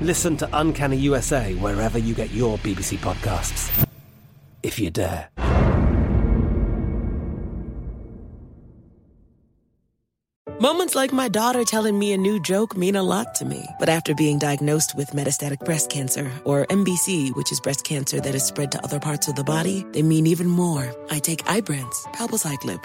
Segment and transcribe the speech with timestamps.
[0.00, 3.86] Listen to Uncanny USA wherever you get your BBC podcasts,
[4.62, 5.28] if you dare.
[10.58, 13.66] Moments like my daughter telling me a new joke mean a lot to me.
[13.78, 18.34] But after being diagnosed with metastatic breast cancer, or MBC, which is breast cancer that
[18.34, 20.94] is spread to other parts of the body, they mean even more.
[21.10, 22.84] I take Ibrance, palbociclib.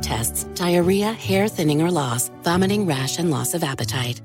[0.01, 4.21] tests, diarrhea, hair thinning or loss, vomiting, rash, and loss of appetite.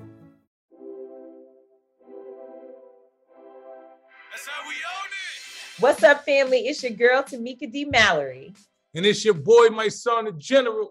[5.78, 6.68] What's up, family?
[6.68, 7.84] It's your girl, Tamika D.
[7.84, 8.54] Mallory.
[8.94, 10.90] And it's your boy, Mysonne, the general.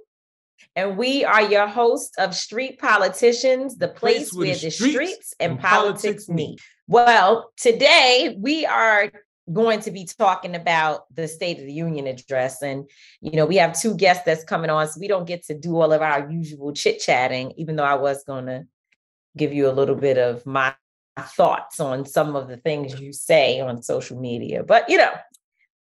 [0.75, 4.93] And we are your host of Street Politicians, the place, place where, where, the streets,
[4.93, 6.61] streets and, and, politics, politics meet.
[6.87, 9.11] Well, today we are
[9.51, 12.61] going to be talking about the State of the Union address.
[12.61, 12.89] And,
[13.21, 15.79] you know, we have two guests that's coming on, so we don't get to do
[15.79, 18.65] all of our usual chit chatting, even though I was going to
[19.37, 20.73] give you a little bit of my
[21.19, 24.63] thoughts on some of the things you say on social media.
[24.63, 25.11] But, you know,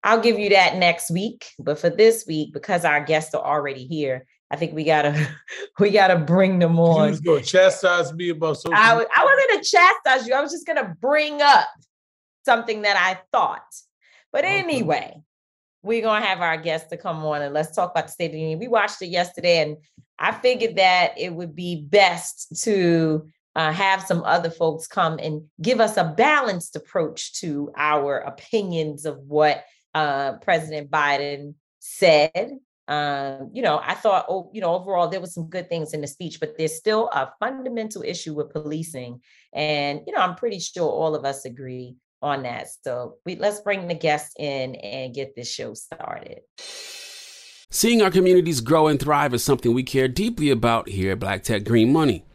[0.04, 1.46] I'll give you that next week.
[1.60, 5.28] But for this week, because our guests are already here, I think we gotta
[5.80, 7.06] we gotta bring them on.
[7.06, 8.74] You was gonna chastise me about social.
[8.76, 10.34] I, was, I wasn't gonna chastise you.
[10.34, 11.68] I was just gonna bring up
[12.46, 13.66] something that I thought.
[14.32, 15.22] But anyway,
[15.84, 18.32] we're gonna have our guests to come on and let's talk about the State of
[18.34, 18.60] the Union.
[18.60, 19.78] We watched it yesterday, and
[20.20, 25.44] I figured that it would be best to uh, have some other folks come and
[25.62, 29.64] give us a balanced approach to our opinions of what
[29.94, 32.52] uh, President Biden said.
[32.88, 36.02] Um, you know, I thought, oh, you know, overall there was some good things in
[36.02, 39.22] the speech, but there's still a fundamental issue with policing,
[39.54, 42.68] and you know, I'm pretty sure all of us agree on that.
[42.84, 46.42] So we let's bring the guests in and get this show started.
[47.70, 51.44] Seeing our communities grow and thrive is something we care deeply about here at Black
[51.44, 52.26] Tech Green Money.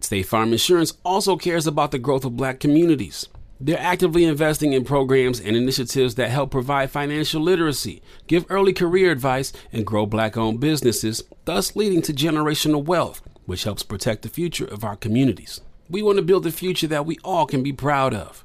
[0.00, 3.28] State Farm Insurance also cares about the growth of black communities.
[3.60, 9.12] They're actively investing in programs and initiatives that help provide financial literacy, give early career
[9.12, 14.30] advice, and grow black owned businesses, thus leading to generational wealth, which helps protect the
[14.30, 15.60] future of our communities.
[15.90, 18.44] We want to build a future that we all can be proud of.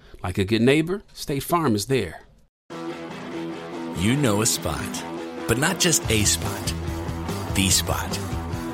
[0.23, 2.21] Like a good neighbor, State Farm is there.
[3.97, 5.03] You know a spot,
[5.47, 6.73] but not just a spot,
[7.55, 8.19] the spot.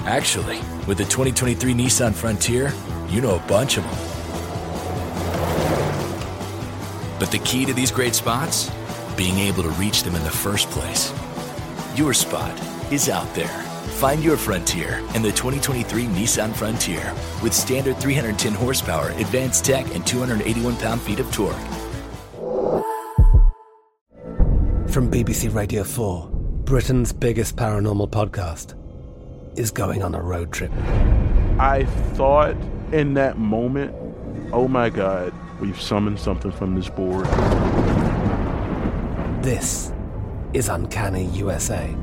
[0.06, 2.74] Actually, with the 2023 Nissan Frontier,
[3.10, 3.96] you know a bunch of them.
[7.18, 8.70] But the key to these great spots?
[9.16, 11.14] Being able to reach them in the first place.
[11.96, 12.60] Your spot
[12.92, 13.67] is out there.
[13.98, 20.06] Find your frontier in the 2023 Nissan Frontier with standard 310 horsepower, advanced tech, and
[20.06, 21.56] 281 pound feet of torque.
[24.88, 28.76] From BBC Radio 4, Britain's biggest paranormal podcast
[29.58, 30.72] is going on a road trip.
[31.58, 32.56] I thought
[32.92, 33.96] in that moment,
[34.54, 37.26] oh my God, we've summoned something from this board.
[39.44, 39.92] This
[40.54, 41.96] is Uncanny USA.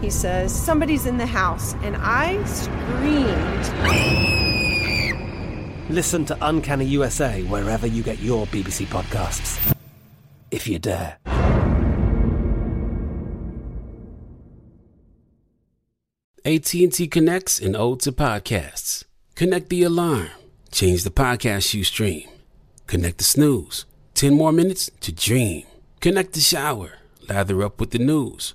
[0.00, 3.64] He says, Somebody's in the house, and I screamed.
[5.90, 9.74] Listen to Uncanny USA wherever you get your BBC podcasts,
[10.50, 11.18] if you dare.
[16.44, 19.04] AT&T connects an ode to podcasts.
[19.34, 20.28] Connect the alarm.
[20.70, 22.28] Change the podcast you stream.
[22.86, 23.84] Connect the snooze.
[24.14, 25.64] 10 more minutes to dream.
[26.00, 26.92] Connect the shower.
[27.28, 28.54] Lather up with the news,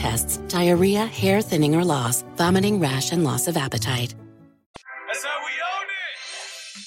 [0.01, 4.15] tests, diarrhea, hair thinning or loss, vomiting, rash, and loss of appetite.
[5.07, 6.85] That's how we own it.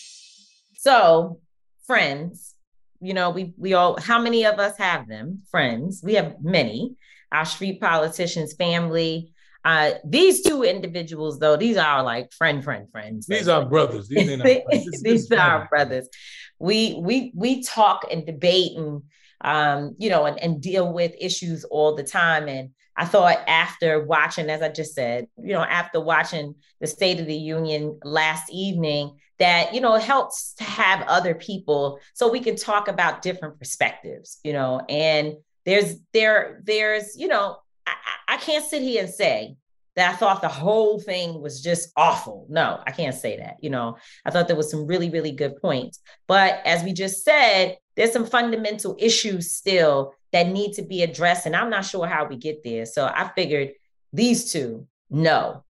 [0.79, 1.41] So,
[1.87, 2.55] friends,
[3.01, 5.43] you know, we we all how many of us have them?
[5.51, 6.01] Friends.
[6.03, 6.97] We have many.
[7.31, 9.33] Our street politicians, family.
[9.65, 13.27] Uh, these two individuals, though, these are like friend, friend, friends.
[13.27, 14.09] These are brothers.
[14.09, 14.47] These ain't our
[15.03, 16.09] these are our brothers.
[16.59, 19.03] We we we talk and debate and
[19.45, 22.49] um, you know, and, and deal with issues all the time.
[22.49, 27.21] And I thought after watching, as I just said, you know, after watching the State
[27.21, 32.31] of the Union last evening, that, you know, it helps to have other people so
[32.31, 35.35] we can talk about different perspectives, you know, and
[35.67, 39.57] there's there, there's, you know, I, I I can't sit here and say
[39.97, 42.47] that I thought the whole thing was just awful.
[42.49, 43.57] No, I can't say that.
[43.61, 46.01] You know, I thought there was some really, really good points.
[46.27, 51.47] But as we just said, there's some fundamental issues still that need to be addressed.
[51.47, 52.87] And I'm not sure how we get there.
[52.87, 53.71] So I figured
[54.13, 55.65] these two know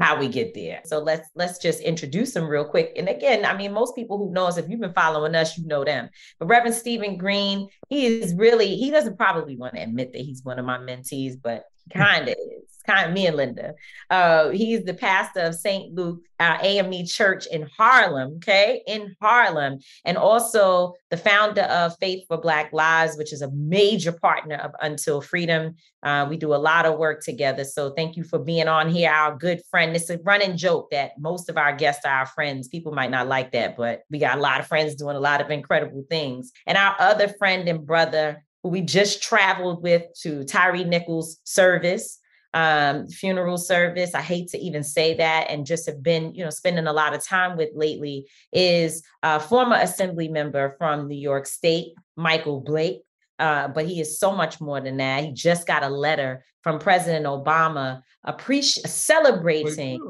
[0.00, 0.80] how we get there.
[0.84, 2.92] So let's let's just introduce them real quick.
[2.96, 5.66] And again, I mean, most people who know us, if you've been following us, you
[5.66, 6.08] know them.
[6.38, 10.44] But Reverend Stephen Green, he is really, he doesn't probably want to admit that he's
[10.44, 12.67] one of my mentees, but he kind of is.
[12.88, 13.74] Kind of me and Linda.
[14.08, 15.94] Uh, he's the pastor of St.
[15.94, 22.24] Luke uh, AME Church in Harlem, okay, in Harlem, and also the founder of Faith
[22.28, 25.74] for Black Lives, which is a major partner of Until Freedom.
[26.02, 27.64] Uh, we do a lot of work together.
[27.64, 29.94] So thank you for being on here, our good friend.
[29.94, 32.68] It's a running joke that most of our guests are our friends.
[32.68, 35.42] People might not like that, but we got a lot of friends doing a lot
[35.42, 36.52] of incredible things.
[36.66, 42.17] And our other friend and brother, who we just traveled with to Tyre Nichols' service.
[42.54, 44.14] Um, funeral service.
[44.14, 47.14] I hate to even say that, and just have been, you know, spending a lot
[47.14, 53.02] of time with lately is a former assembly member from New York State, Michael Blake.
[53.38, 55.24] Uh, but he is so much more than that.
[55.24, 60.00] He just got a letter from President Obama appreciating celebrating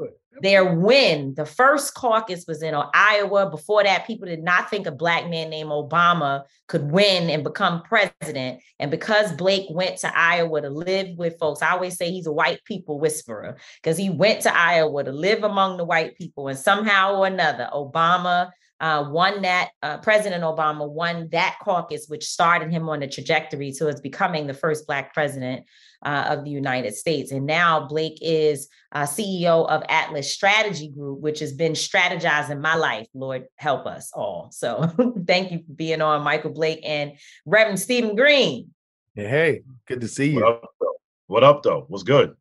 [0.41, 1.33] their win.
[1.35, 3.49] The first caucus was in Iowa.
[3.49, 7.81] Before that, people did not think a black man named Obama could win and become
[7.83, 8.61] president.
[8.79, 12.31] And because Blake went to Iowa to live with folks, I always say he's a
[12.31, 16.47] white people whisperer because he went to Iowa to live among the white people.
[16.47, 22.25] And somehow or another, Obama uh, won that, uh, President Obama won that caucus, which
[22.25, 25.65] started him on a trajectory towards becoming the first Black president
[26.03, 27.31] uh, of the United States.
[27.31, 32.75] And now Blake is uh, CEO of Atlas Strategy Group, which has been strategizing my
[32.75, 33.07] life.
[33.13, 34.49] Lord, help us all.
[34.51, 34.91] So
[35.27, 37.13] thank you for being on, Michael Blake and
[37.45, 38.69] Reverend Stephen Green.
[39.15, 40.41] Hey, hey, good to see you.
[40.41, 40.95] What up, though?
[41.27, 41.85] What up, though?
[41.87, 42.35] What's good?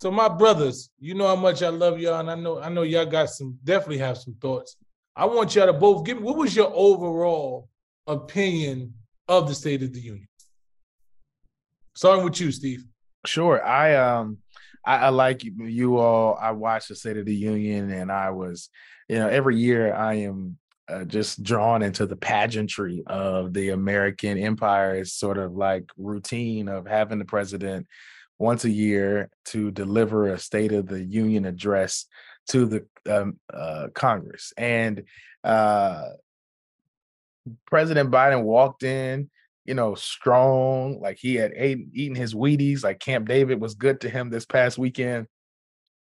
[0.00, 2.82] So my brothers, you know how much I love y'all, and I know I know
[2.82, 4.76] y'all got some definitely have some thoughts.
[5.14, 7.70] I want y'all to both give me what was your overall
[8.06, 8.92] opinion
[9.26, 10.28] of the State of the Union?
[11.96, 12.84] Starting with you, Steve.
[13.24, 13.64] Sure.
[13.64, 14.38] I um
[14.84, 16.38] I, I like you, all.
[16.40, 18.68] I watched the State of the Union, and I was,
[19.08, 24.38] you know, every year I am uh, just drawn into the pageantry of the American
[24.38, 24.94] empire.
[24.94, 27.88] It's sort of like routine of having the president
[28.38, 32.06] once a year to deliver a State of the Union address
[32.50, 34.52] to the um, uh, Congress.
[34.56, 35.02] And
[35.42, 36.10] uh,
[37.66, 39.30] President Biden walked in,
[39.66, 44.00] you know, strong, like he had ate, eaten his Wheaties, like Camp David was good
[44.02, 45.26] to him this past weekend.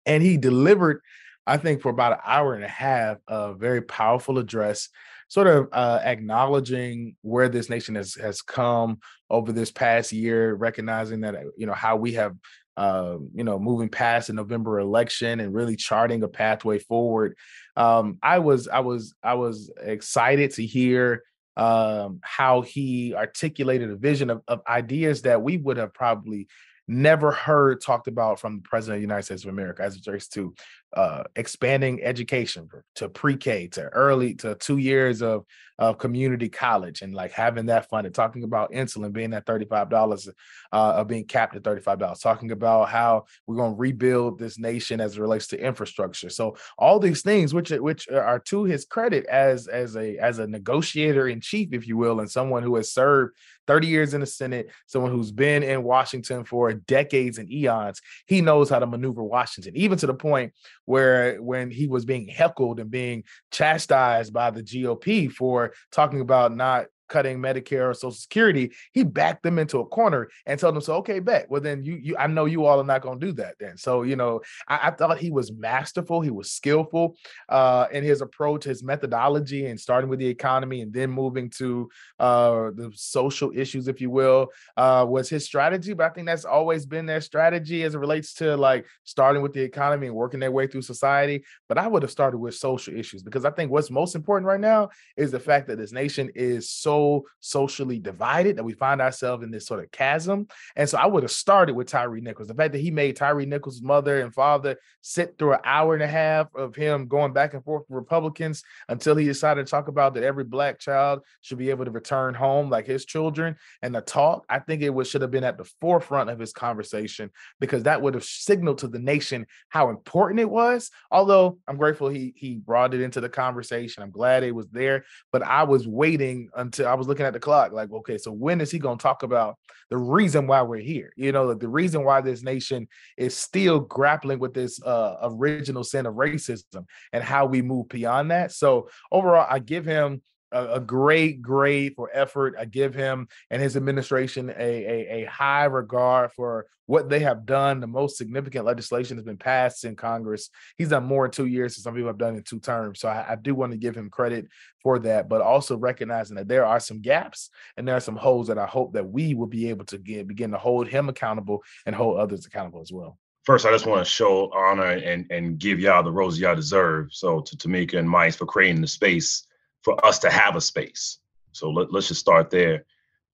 [0.06, 1.02] And he delivered,
[1.48, 4.90] I think, for about an hour and a half, a very powerful address,
[5.28, 11.22] sort of uh, acknowledging where this nation has has come over this past year, recognizing
[11.22, 12.36] that you know how we have
[12.78, 17.38] uh, you know, moving past the November election and really charting a pathway forward.
[17.78, 21.24] Um, I was, I was, I was excited to hear
[21.58, 26.48] um, how he articulated a vision of, of ideas that we would have probably
[26.88, 30.06] never heard talked about from the president of the United States of America as it
[30.06, 30.54] relates to
[30.96, 35.46] uh, expanding education to pre-K to early to two years of
[35.78, 38.14] of community college and like having that funded.
[38.14, 40.30] Talking about insulin being at thirty five dollars,
[40.72, 42.20] uh, of being capped at thirty five dollars.
[42.20, 46.30] Talking about how we're going to rebuild this nation as it relates to infrastructure.
[46.30, 50.48] So all these things, which which are to his credit as as a as a
[50.48, 53.36] negotiator in chief, if you will, and someone who has served
[53.68, 58.42] 30 years in the Senate, someone who's been in Washington for decades and eons, he
[58.42, 60.54] knows how to maneuver Washington, even to the point
[60.86, 66.56] where when he was being heckled and being chastised by the GOP for talking about
[66.56, 70.82] not cutting Medicare or Social Security, he backed them into a corner and told them,
[70.82, 71.50] "So okay, bet.
[71.50, 73.56] Well, then you, you, I know you all are not going to do that.
[73.60, 76.22] Then, so you know, I, I, thought he was masterful.
[76.22, 77.18] He was skillful
[77.50, 81.90] uh, in his approach, his methodology, and starting with the economy and then moving to
[82.20, 85.94] uh, the social issues, if you will, uh, was his strategy.
[85.94, 89.54] But I think that's always been their strategy as it relates to like starting with
[89.54, 91.44] the economy and working their way through society.
[91.68, 94.60] But I would have started with social issues because I think what's most important right
[94.60, 99.02] now is the fact that this nation is so so socially divided that we find
[99.02, 100.48] ourselves in this sort of chasm.
[100.76, 102.48] And so I would have started with Tyre Nichols.
[102.48, 106.04] The fact that he made Tyre Nichols' mother and father sit through an hour and
[106.04, 109.88] a half of him going back and forth with Republicans until he decided to talk
[109.88, 113.94] about that every black child should be able to return home like his children and
[113.94, 114.46] the talk.
[114.50, 118.02] I think it was, should have been at the forefront of his conversation because that
[118.02, 120.90] would have signaled to the nation how important it was.
[121.12, 124.02] Although I'm grateful he he brought it into the conversation.
[124.02, 127.40] I'm glad it was there, but I was waiting until I was looking at the
[127.40, 129.58] clock, like, okay, so when is he going to talk about
[129.90, 131.12] the reason why we're here?
[131.16, 132.88] You know, like the reason why this nation
[133.18, 138.32] is still grappling with this uh, original sin of racism and how we move beyond
[138.32, 138.52] that.
[138.52, 140.22] So overall, I give him
[140.52, 142.56] a, great grade for effort.
[142.58, 147.46] I give him and his administration a, a, a high regard for what they have
[147.46, 147.80] done.
[147.80, 150.50] The most significant legislation has been passed in Congress.
[150.78, 153.00] He's done more in two years than some people have done in two terms.
[153.00, 154.48] So I, I do want to give him credit
[154.82, 158.48] for that, but also recognizing that there are some gaps and there are some holes
[158.48, 161.64] that I hope that we will be able to get begin to hold him accountable
[161.86, 165.60] and hold others accountable as well first, I just want to show honor and and
[165.60, 167.14] give y'all the roses y'all deserve.
[167.14, 169.46] So to Tamika and Mice for creating the space
[169.86, 171.20] for us to have a space.
[171.52, 172.86] So let, us just start there.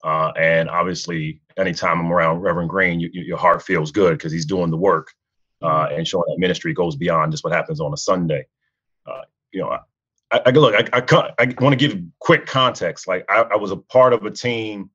[0.04, 4.34] Uh, and obviously, anytime I'm around Reverend Green, you, you, your heart feels good because
[4.34, 5.14] he's doing the work
[5.62, 5.96] uh, mm-hmm.
[5.96, 8.46] and showing that ministry goes beyond just what happens on a Sunday.
[9.08, 9.22] Uh,
[9.54, 9.78] you know,
[10.32, 13.08] I, I look, I, I, I want to give quick context.
[13.08, 14.90] Like I, I, was a part of a team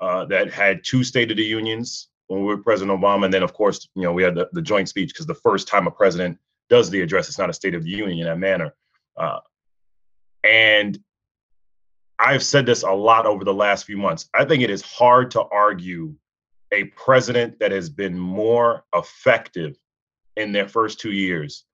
[0.00, 3.42] uh, that had two State of the Unions when we were President Obama, and then
[3.42, 5.90] of course, you know, we had the, the joint speech because the first time a
[5.90, 6.38] president
[6.68, 8.74] does the address, it's not a State of the Union in that manner.
[9.16, 9.40] Uh,
[10.44, 10.98] and
[12.18, 14.28] I've said this a lot over the last few months.
[14.34, 16.14] I think it is hard to argue
[16.72, 19.76] a president that has been more effective
[20.36, 21.64] in their first two years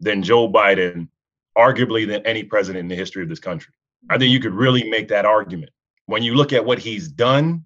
[0.00, 1.08] than Joe Biden,
[1.56, 3.72] arguably than any president in the history of this country.
[4.10, 5.72] I think you could really make that argument.
[6.06, 7.64] When you look at what he's done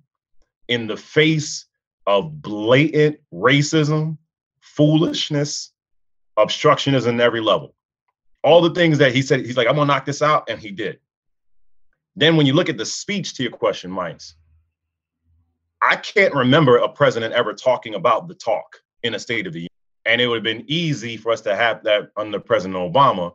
[0.69, 1.67] in the face
[2.07, 4.17] of blatant racism,
[4.61, 5.73] foolishness,
[6.39, 7.75] obstructionism at every level.
[8.43, 10.71] All the things that he said, he's like, I'm gonna knock this out, and he
[10.71, 11.01] did.
[12.17, 14.35] Then when you look at the speech to your question, Mice,
[15.83, 19.61] I can't remember a president ever talking about the talk in a State of the
[19.61, 19.69] Union.
[20.05, 23.35] And it would have been easy for us to have that under President Obama.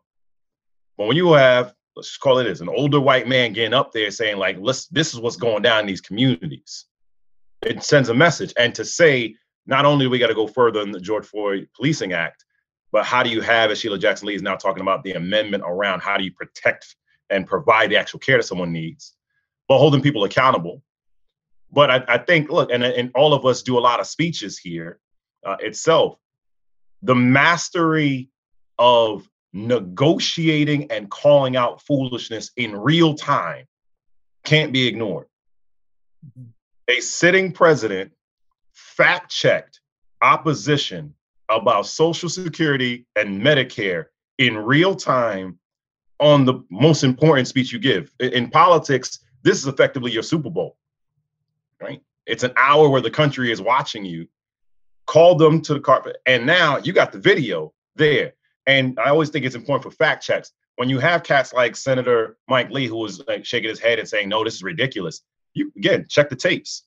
[0.98, 4.12] But when you have, let's call it this, an older white man getting up there
[4.12, 6.86] saying, like, let's this is what's going down in these communities,
[7.62, 8.54] it sends a message.
[8.58, 12.12] And to say, not only we got to go further in the George Floyd Policing
[12.12, 12.44] Act,
[12.94, 15.64] but how do you have, as Sheila Jackson Lee is now talking about, the amendment
[15.66, 16.96] around how do you protect
[17.32, 19.16] and provide the actual care that someone needs,
[19.68, 20.84] but holding people accountable.
[21.72, 24.60] But I, I think, look, and, and all of us do a lot of speeches
[24.60, 25.00] here
[25.44, 26.20] uh, itself.
[27.02, 28.30] The mastery
[28.78, 33.66] of negotiating and calling out foolishness in real time
[34.46, 35.26] can't be ignored.
[36.88, 38.12] A sitting president
[38.72, 39.80] fact checked
[40.22, 41.16] opposition
[41.50, 44.06] about Social Security and Medicare
[44.38, 45.60] in real time
[46.20, 48.12] on the most important speech you give.
[48.20, 50.78] In politics, this is effectively your Super Bowl,
[51.82, 52.02] right?
[52.26, 54.28] It's an hour where the country is watching you.
[55.06, 56.18] Call them to the carpet.
[56.26, 58.34] And now you got the video there.
[58.66, 60.54] And I always think it's important for fact checks.
[60.78, 64.08] When you have cats like Senator Mike Lee, who was like shaking his head and
[64.08, 65.22] saying, no, this is ridiculous.
[65.54, 66.84] You again, check the tapes.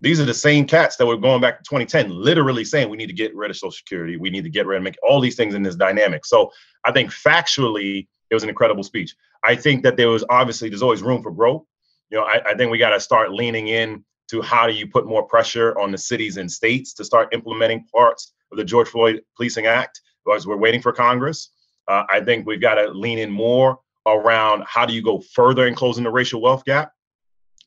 [0.00, 3.08] These are the same cats that were going back to 2010, literally saying we need
[3.08, 4.16] to get rid of Social Security.
[4.16, 6.24] We need to get rid of all these things in this dynamic.
[6.24, 6.52] So
[6.84, 9.16] I think factually, it was an incredible speech.
[9.44, 11.64] I think that there was obviously there's always room for growth.
[12.10, 14.86] You know, I, I think we got to start leaning in to how do you
[14.86, 18.88] put more pressure on the cities and states to start implementing parts of the George
[18.88, 20.00] Floyd Policing Act
[20.34, 21.50] as we're waiting for Congress.
[21.88, 25.66] Uh, I think we've got to lean in more around how do you go further
[25.66, 26.92] in closing the racial wealth gap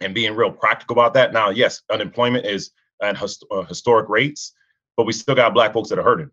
[0.01, 1.33] and being real practical about that.
[1.33, 4.53] Now, yes, unemployment is at hist- uh, historic rates,
[4.97, 6.29] but we still got black folks that are hurting,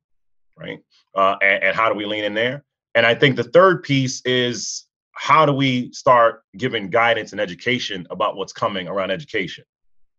[0.56, 0.80] right?
[1.14, 2.64] Uh, and, and how do we lean in there?
[2.94, 8.06] And I think the third piece is how do we start giving guidance and education
[8.10, 9.64] about what's coming around education?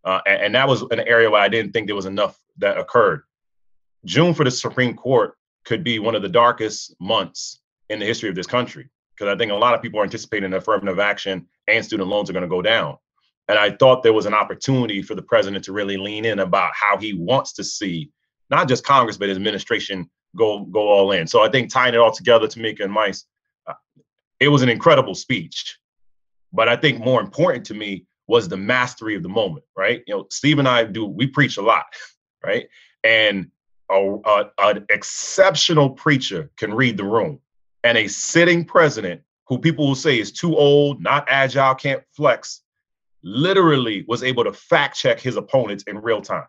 [0.04, 2.78] Uh, and, and, that was an area where I didn't think there was enough that
[2.78, 3.24] occurred.
[4.06, 5.36] June for the Supreme Court
[5.66, 9.38] could be one of the darkest months in the history of this country because I
[9.38, 12.50] think a lot of people are anticipating affirmative action and student loans are going to
[12.50, 12.98] go down.
[13.50, 16.72] And I thought there was an opportunity for the president to really lean in about
[16.76, 18.12] how he wants to see
[18.52, 21.28] not just Congress, but his administration go go all in.
[21.28, 23.26] So I think tying it all together, Tamika and Mice,
[23.68, 23.74] uh,
[24.40, 25.78] it was an incredible speech.
[26.54, 30.04] But I think more important to me was the mastery of the moment, right?
[30.06, 31.86] You know, Steve and I do we preach a lot,
[32.46, 32.68] right?
[33.04, 33.50] And
[33.92, 37.40] a, a, an exceptional preacher can read the room,
[37.84, 42.62] and a sitting president who people will say is too old, not agile, can't flex,
[43.24, 46.46] literally was able to fact check his opponents in real time.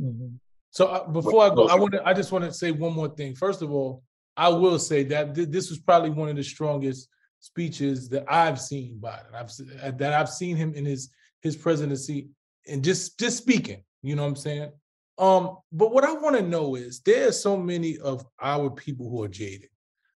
[0.00, 0.36] Mm-hmm.
[0.70, 3.34] So uh, before I go, I want I just want to say one more thing.
[3.34, 4.02] First of all,
[4.36, 7.08] I will say that th- this was probably one of the strongest
[7.40, 9.34] speeches that I've seen Biden.
[9.34, 9.50] I've
[9.82, 11.10] uh, that I've seen him in his
[11.42, 12.28] his presidency
[12.68, 13.82] and just just speaking.
[14.02, 14.70] You know what I'm saying?
[15.18, 19.10] Um, but what I want to know is there are so many of our people
[19.10, 19.68] who are jaded,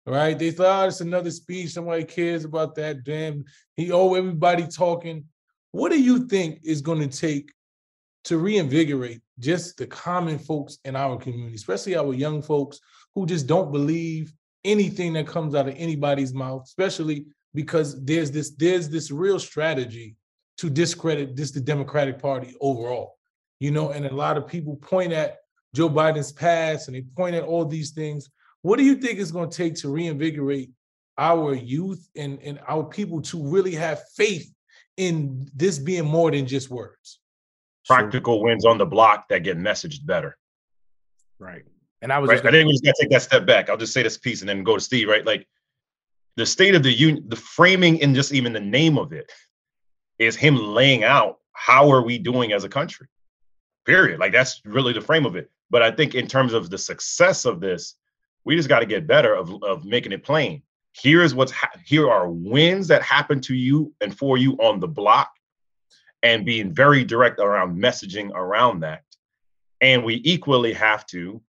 [0.05, 0.37] right?
[0.37, 1.71] They thought oh, it's another speech.
[1.71, 3.03] Somebody cares about that.
[3.03, 5.25] Damn, he oh everybody talking.
[5.71, 7.51] What do you think is going to take
[8.25, 12.79] to reinvigorate just the common folks in our community, especially our young folks
[13.15, 18.51] who just don't believe anything that comes out of anybody's mouth, especially because there's this
[18.51, 20.15] there's this real strategy
[20.57, 23.17] to discredit this the Democratic Party overall.
[23.59, 25.37] You know, and a lot of people point at
[25.73, 28.29] Joe Biden's past and they point at all these things.
[28.61, 30.69] What do you think is going to take to reinvigorate
[31.17, 34.51] our youth and, and our people to really have faith
[35.01, 37.19] in this being more than just words.
[37.87, 40.37] Practical so, wins on the block that get messaged better.
[41.39, 41.63] Right.
[42.03, 42.37] And I was right?
[42.37, 43.69] Gonna- I think we just gotta take that step back.
[43.69, 45.25] I'll just say this piece and then go to Steve, right?
[45.25, 45.47] Like
[46.37, 49.31] the state of the union, the framing and just even the name of it
[50.19, 53.07] is him laying out how are we doing as a country.
[53.87, 54.19] Period.
[54.19, 55.49] Like that's really the frame of it.
[55.71, 57.95] But I think in terms of the success of this,
[58.45, 60.61] we just got to get better of, of making it plain
[60.93, 64.87] here's what's ha- here are wins that happen to you and for you on the
[64.87, 65.31] block
[66.23, 69.03] and being very direct around messaging around that
[69.79, 71.41] And we equally have to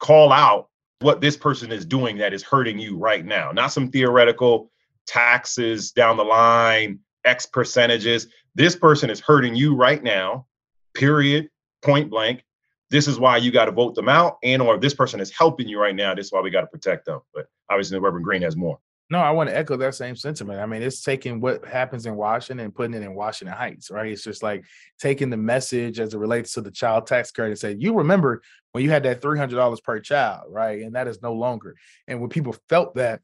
[0.00, 0.68] call out
[1.00, 4.70] what this person is doing that is hurting you right now, not some theoretical
[5.06, 8.28] taxes down the line, X percentages.
[8.54, 10.46] This person is hurting you right now,
[10.94, 11.48] period,
[11.82, 12.42] point blank.
[12.90, 15.68] This is why you got to vote them out, and or this person is helping
[15.68, 16.14] you right now.
[16.14, 17.20] This is why we got to protect them.
[17.32, 18.78] But obviously, Reverend Green has more.
[19.10, 20.60] No, I want to echo that same sentiment.
[20.60, 24.10] I mean, it's taking what happens in Washington and putting it in Washington Heights, right?
[24.10, 24.64] It's just like
[24.98, 28.42] taking the message as it relates to the child tax credit and say, you remember
[28.72, 30.82] when you had that $300 per child, right?
[30.82, 31.76] And that is no longer.
[32.08, 33.20] And when people felt that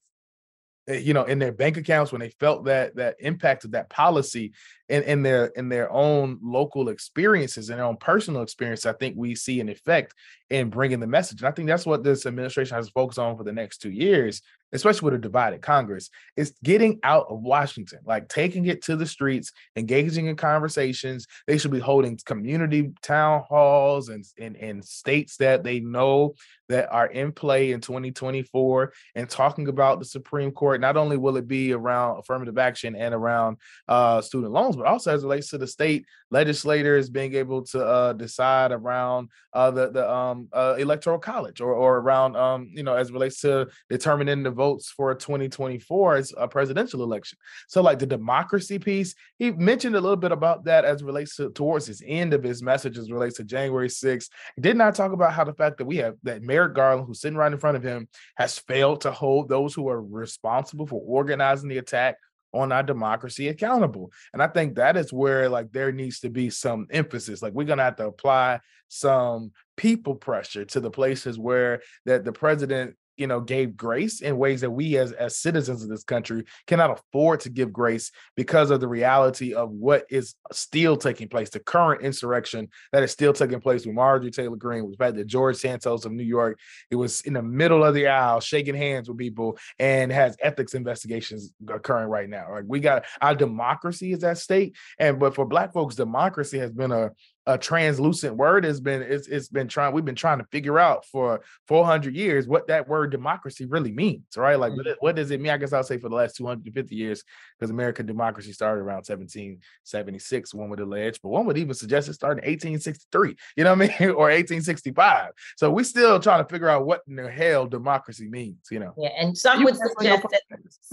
[0.90, 3.88] Eh, you know in their bank accounts when they felt that that impact of that
[3.88, 4.52] policy
[4.88, 9.14] in, in their in their own local experiences and their own personal experience i think
[9.16, 10.14] we see an effect
[10.48, 13.36] in bringing the message and i think that's what this administration has to focus on
[13.36, 18.00] for the next two years especially with a divided Congress, is getting out of Washington,
[18.04, 21.26] like taking it to the streets, engaging in conversations.
[21.46, 26.34] They should be holding community town halls and in, in states that they know
[26.70, 30.80] that are in play in 2024 and talking about the Supreme Court.
[30.80, 35.12] Not only will it be around affirmative action and around uh, student loans, but also
[35.12, 40.08] as relates to the state legislators being able to uh, decide around uh, the the
[40.08, 44.50] um, uh, electoral college or or around um, you know as relates to determining the
[44.50, 47.36] votes for 2024 as a presidential election.
[47.68, 51.50] So like the democracy piece, he mentioned a little bit about that as relates to
[51.50, 54.28] towards his end of his message as relates to January 6th.
[54.54, 57.22] He did not talk about how the fact that we have that Merrick Garland, who's
[57.22, 61.00] sitting right in front of him, has failed to hold those who are responsible for
[61.06, 62.16] organizing the attack
[62.52, 64.10] on our democracy accountable.
[64.34, 67.40] And I think that is where like there needs to be some emphasis.
[67.40, 72.32] Like we're gonna have to apply some people pressure to the places where that the
[72.32, 76.44] president you know gave grace in ways that we as as citizens of this country
[76.66, 81.50] cannot afford to give grace because of the reality of what is still taking place
[81.50, 85.26] the current insurrection that is still taking place with marjorie taylor with the fact that
[85.26, 86.58] george santos of new york.
[86.90, 90.74] It was in the middle of the aisle shaking hands with people and has ethics
[90.74, 92.46] investigations occurring right now.
[92.50, 96.72] Like we got our democracy is at stake and but for black folks democracy has
[96.72, 97.10] been a
[97.54, 101.04] a translucent word has been it's, it's been trying we've been trying to figure out
[101.04, 104.58] for 400 years what that word democracy really means right?
[104.58, 104.92] Like mm-hmm.
[105.00, 105.52] what does it mean?
[105.52, 107.24] I guess i'll say for the last 250 years
[107.58, 112.14] because american democracy started around 1776 one would allege but one would even suggest it
[112.14, 114.10] started in 1863 you know what i mean?
[114.10, 118.58] Or 1865 so we still trying to figure out what in the hell democracy means
[118.70, 118.94] you know?
[118.96, 120.42] Yeah and some would suggest that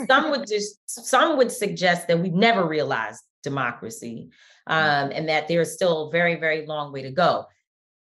[0.08, 4.30] some would just some would suggest that we've never realized democracy
[4.68, 7.46] um, and that there's still a very, very long way to go.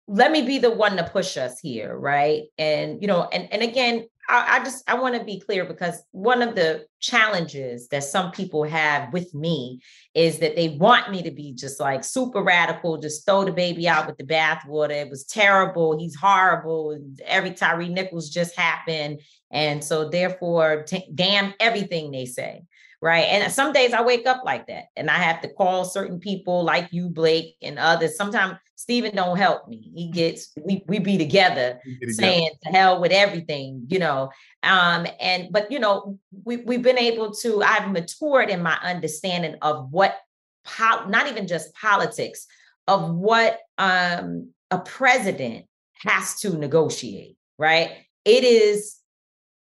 [0.08, 2.44] Let me be the one to push us here, right?
[2.58, 6.02] And you know, and and again, I, I just I want to be clear because
[6.12, 9.80] one of the challenges that some people have with me
[10.14, 13.88] is that they want me to be just like super radical, just throw the baby
[13.88, 14.92] out with the bathwater.
[14.92, 15.98] It was terrible.
[15.98, 16.98] He's horrible.
[17.26, 22.64] Every Tyre Nichols just happened, and so therefore, t- damn everything they say
[23.02, 23.26] right?
[23.26, 26.64] And some days I wake up like that and I have to call certain people
[26.64, 28.16] like you, Blake, and others.
[28.16, 29.92] Sometimes Stephen don't help me.
[29.96, 32.14] He gets we we be together, together.
[32.14, 34.30] saying to hell with everything, you know.
[34.64, 39.56] Um, and but you know, we we've been able to, I've matured in my understanding
[39.62, 40.16] of what
[40.64, 42.46] pol- not even just politics,
[42.88, 45.66] of what um a president
[46.04, 47.92] has to negotiate, right?
[48.26, 48.98] It is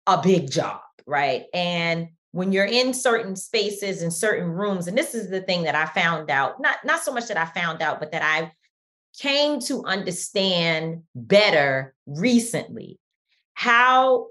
[0.06, 1.46] a big job, right?
[1.52, 5.74] And when you're in certain spaces and certain rooms and this is the thing that
[5.74, 8.48] i found out not not so much that i found out but that i
[9.18, 12.96] came to understand better recently
[13.54, 14.28] how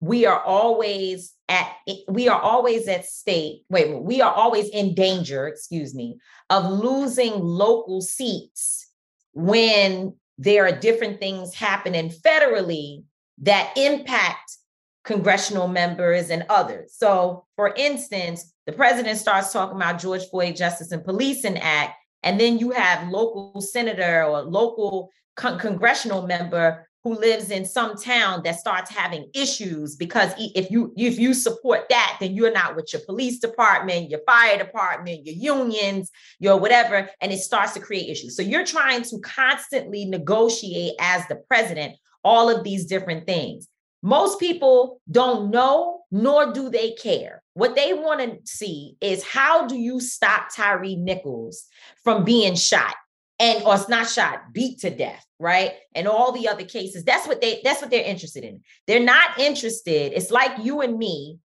[0.00, 1.70] we are always at
[2.08, 6.16] we are always at state wait we are always in danger excuse me
[6.48, 8.90] of losing local seats
[9.34, 13.04] when there are different things happening federally
[13.36, 14.56] that impact
[15.04, 16.94] congressional members and others.
[16.96, 22.40] So, for instance, the president starts talking about George Floyd Justice and Policing Act, and
[22.40, 28.40] then you have local senator or local con- congressional member who lives in some town
[28.44, 32.90] that starts having issues because if you if you support that then you're not with
[32.94, 38.08] your police department your fire department your unions your whatever and it starts to create
[38.08, 43.68] issues so you're trying to constantly negotiate as the president all of these different things
[44.04, 47.42] most people don't know, nor do they care.
[47.54, 51.64] What they want to see is how do you stop Tyre Nichols
[52.02, 52.94] from being shot?
[53.40, 55.72] And or it's not shot, beat to death, right?
[55.94, 57.02] And all the other cases.
[57.02, 58.60] That's what they that's what they're interested in.
[58.86, 60.12] They're not interested.
[60.14, 61.38] It's like you and me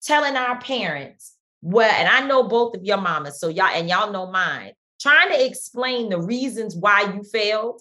[0.00, 4.12] telling our parents well, and I know both of your mamas, so y'all and y'all
[4.12, 7.80] know mine, trying to explain the reasons why you failed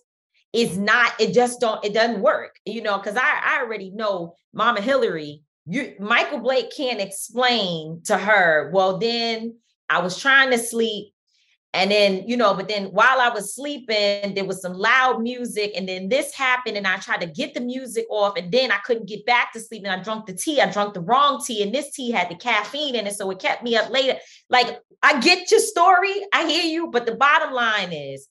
[0.54, 4.36] is not, it just don't, it doesn't work, you know, because I, I already know
[4.54, 9.58] Mama Hillary, you Michael Blake can't explain to her, well, then
[9.90, 11.14] I was trying to sleep
[11.76, 15.72] and then, you know, but then while I was sleeping, there was some loud music.
[15.76, 18.38] And then this happened, and I tried to get the music off.
[18.38, 19.84] And then I couldn't get back to sleep.
[19.84, 20.62] And I drank the tea.
[20.62, 21.64] I drank the wrong tea.
[21.64, 23.16] And this tea had the caffeine in it.
[23.16, 24.20] So it kept me up later.
[24.52, 26.14] Like, I get your story.
[26.32, 26.92] I hear you.
[26.92, 28.28] But the bottom line is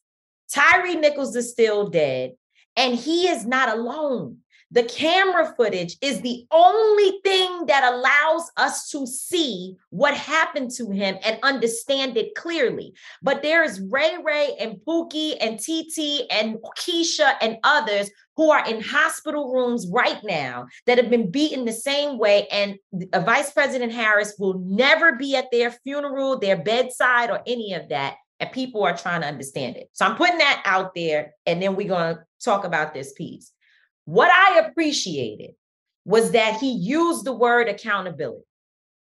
[0.53, 2.33] Tyre Nichols is still dead.
[2.77, 4.39] And he is not alone.
[4.71, 10.91] The camera footage is the only thing that allows us to see what happened to
[10.91, 12.95] him and understand it clearly.
[13.23, 18.81] But there's Ray Ray and Pookie and TT and Keisha and others who are in
[18.81, 22.49] hospital rooms right now that have been beaten the same way.
[22.49, 22.79] And
[23.15, 28.15] Vice President Harris will never be at their funeral, their bedside, or any of that.
[28.43, 29.89] And people are trying to understand it.
[29.93, 31.35] So I'm putting that out there.
[31.47, 33.53] And then we're going to talk about this piece.
[34.05, 35.53] What I appreciated
[36.05, 38.43] was that he used the word accountability.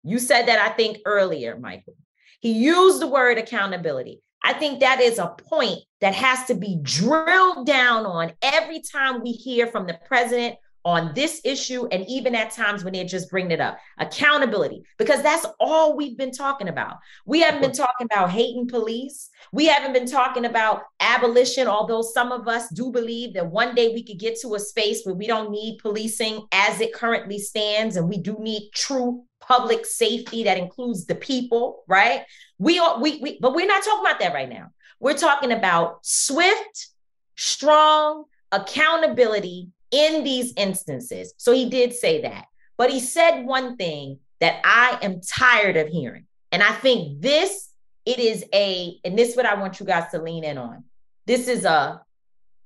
[0.04, 1.96] You said that, I think, earlier, Michael.
[2.42, 4.20] He used the word accountability.
[4.44, 9.22] I think that is a point that has to be drilled down on every time
[9.22, 13.30] we hear from the president on this issue and even at times when they're just
[13.30, 13.78] bringing it up.
[13.98, 16.98] Accountability because that's all we've been talking about.
[17.26, 19.30] We haven't been talking about hating police.
[19.52, 23.94] We haven't been talking about abolition although some of us do believe that one day
[23.94, 27.96] we could get to a space where we don't need policing as it currently stands
[27.96, 32.24] and we do need true public safety that includes the people right?
[32.58, 34.68] We are we, we but we're not talking about that right now.
[35.00, 36.90] We're talking about swift
[37.36, 41.34] strong accountability in these instances.
[41.38, 42.46] So he did say that.
[42.78, 46.26] But he said one thing that I am tired of hearing.
[46.52, 47.70] And I think this,
[48.06, 50.86] it is a, and this is what I want you guys to lean in on.
[51.26, 52.02] This is a,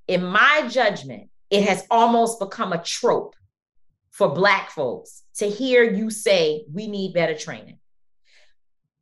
[0.07, 3.35] in my judgment, it has almost become a trope
[4.11, 7.79] for Black folks to hear you say, we need better training.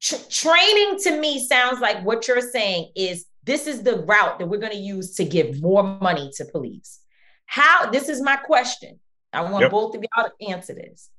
[0.01, 4.47] Tr- training to me sounds like what you're saying is this is the route that
[4.47, 7.00] we're going to use to give more money to police.
[7.51, 8.97] How, this is my question.
[9.33, 9.71] I want yep.
[9.71, 11.09] both of y'all to answer this.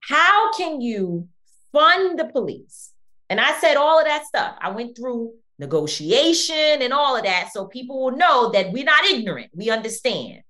[0.00, 1.26] How can you
[1.72, 2.90] fund the police?
[3.30, 4.56] And I said all of that stuff.
[4.60, 7.48] I went through negotiation and all of that.
[7.54, 10.42] So people will know that we're not ignorant, we understand.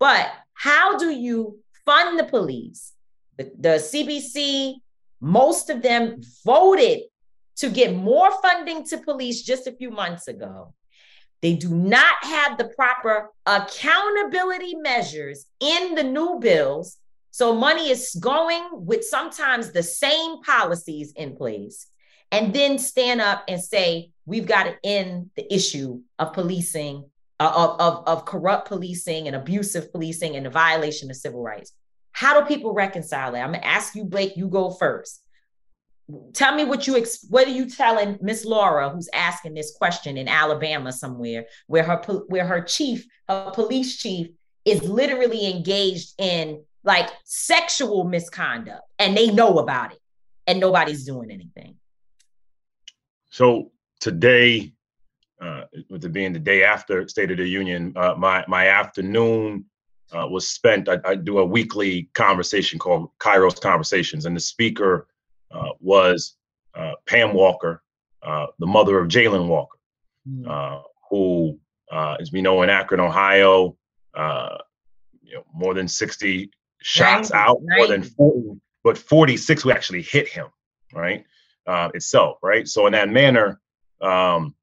[0.00, 2.94] But how do you fund the police?
[3.36, 4.74] The, the CBC,
[5.20, 7.02] most of them voted
[7.58, 10.74] to get more funding to police just a few months ago.
[11.40, 16.98] They do not have the proper accountability measures in the new bills.
[17.30, 21.86] So money is going with sometimes the same policies in place,
[22.32, 27.52] and then stand up and say, we've got to end the issue of policing, uh,
[27.54, 31.72] of, of, of corrupt policing and abusive policing and the violation of civil rights.
[32.12, 33.44] How do people reconcile that?
[33.44, 35.22] I'm gonna ask you, Blake, you go first
[36.32, 40.16] tell me what you ex- what are you telling miss laura who's asking this question
[40.16, 44.28] in alabama somewhere where her where her chief her police chief
[44.68, 49.98] is literally engaged in like sexual misconduct and they know about it
[50.46, 51.76] and nobody's doing anything?
[53.30, 54.72] So today
[55.40, 59.64] uh, with it being the day after state of the union uh, my my afternoon
[60.12, 65.06] uh, was spent I, I do a weekly conversation called kairos conversations and the speaker
[65.80, 66.36] was
[66.74, 67.82] uh, Pam Walker,
[68.22, 69.78] uh, the mother of Jayland Walker,
[70.28, 70.82] mm.
[71.10, 71.58] who,
[71.92, 73.76] as we know, in Akron, Ohio,
[75.22, 76.50] you know, more than 60
[76.82, 77.78] shots 90, out, 90.
[77.78, 80.46] more than 40, but 46 who actually hit him,
[80.94, 81.24] right?
[81.94, 82.66] itself, right?
[82.66, 83.60] So in that manner,
[84.00, 84.54] um,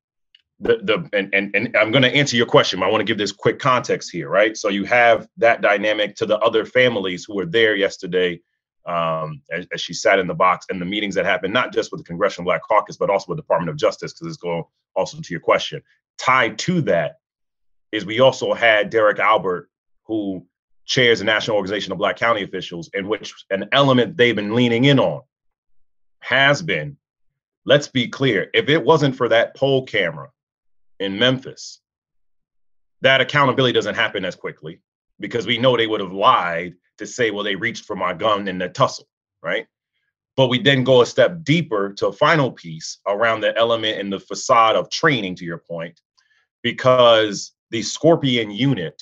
[0.59, 2.81] the the and and, and I'm going to answer your question.
[2.81, 4.55] I want to give this quick context here, right?
[4.55, 8.39] So you have that dynamic to the other families who were there yesterday
[8.85, 11.91] um, as, as, she sat in the box and the meetings that happened, not just
[11.91, 14.63] with the Congressional Black Caucus, but also with the Department of Justice, because it's going
[14.95, 15.81] also to your question.
[16.17, 17.17] Tied to that
[17.91, 19.69] is we also had Derek Albert,
[20.03, 20.45] who
[20.85, 24.85] chairs the National Organization of Black County Officials, in which an element they've been leaning
[24.85, 25.21] in on
[26.19, 26.97] has been,
[27.65, 30.29] let's be clear, if it wasn't for that pole camera
[30.99, 31.81] in Memphis,
[33.01, 34.79] that accountability doesn't happen as quickly
[35.19, 38.47] because we know they would have lied to say, well, they reached for my gun
[38.47, 39.07] in the tussle,
[39.43, 39.67] right?
[40.37, 44.11] But we then go a step deeper to a final piece around the element and
[44.11, 45.99] the facade of training, to your point,
[46.61, 49.01] because the Scorpion unit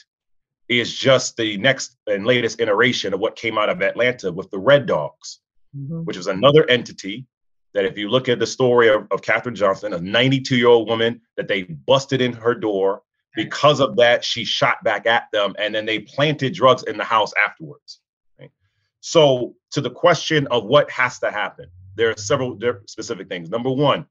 [0.69, 4.60] is just the next and latest iteration of what came out of Atlanta with the
[4.60, 5.39] Red Dogs,
[5.75, 6.01] mm-hmm.
[6.03, 7.25] which was another entity
[7.73, 9.21] that if you look at the story of, of
[9.53, 13.01] Johnston, a 92 year old woman that they busted in her door,
[13.36, 17.04] Because of that, she shot back at them, and then they planted drugs in the
[17.04, 18.00] house afterwards.
[18.39, 18.52] Right?
[19.00, 21.65] So, to the question of what has to happen,
[21.96, 23.50] there are several specific things.
[23.50, 24.06] Number one,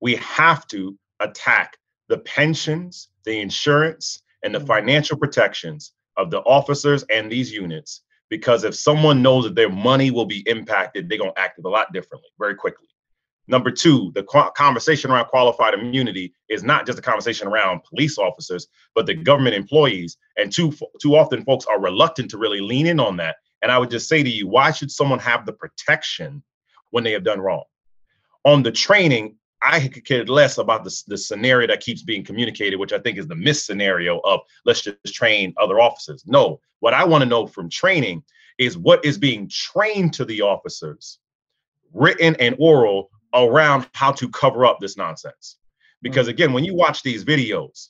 [0.00, 1.76] we have to attack
[2.08, 4.66] the pensions, the insurance, and the mm-hmm.
[4.66, 8.02] financial protections of the officers and these units.
[8.28, 11.68] Because if someone knows that their money will be impacted, they're going to act a
[11.68, 12.86] lot differently very quickly.
[13.50, 14.22] Number two, the
[14.54, 19.56] conversation around qualified immunity is not just a conversation around police officers, but the government
[19.56, 20.16] employees.
[20.36, 23.36] And too too often, folks are reluctant to really lean in on that.
[23.62, 26.44] And I would just say to you, why should someone have the protection
[26.90, 27.64] when they have done wrong?
[28.44, 32.76] On the training, I could care less about the, the scenario that keeps being communicated,
[32.76, 36.22] which I think is the miss scenario of let's just train other officers.
[36.24, 38.22] No, what I want to know from training
[38.58, 41.18] is what is being trained to the officers,
[41.92, 45.56] written and oral, around how to cover up this nonsense.
[46.02, 46.30] Because mm.
[46.30, 47.88] again, when you watch these videos,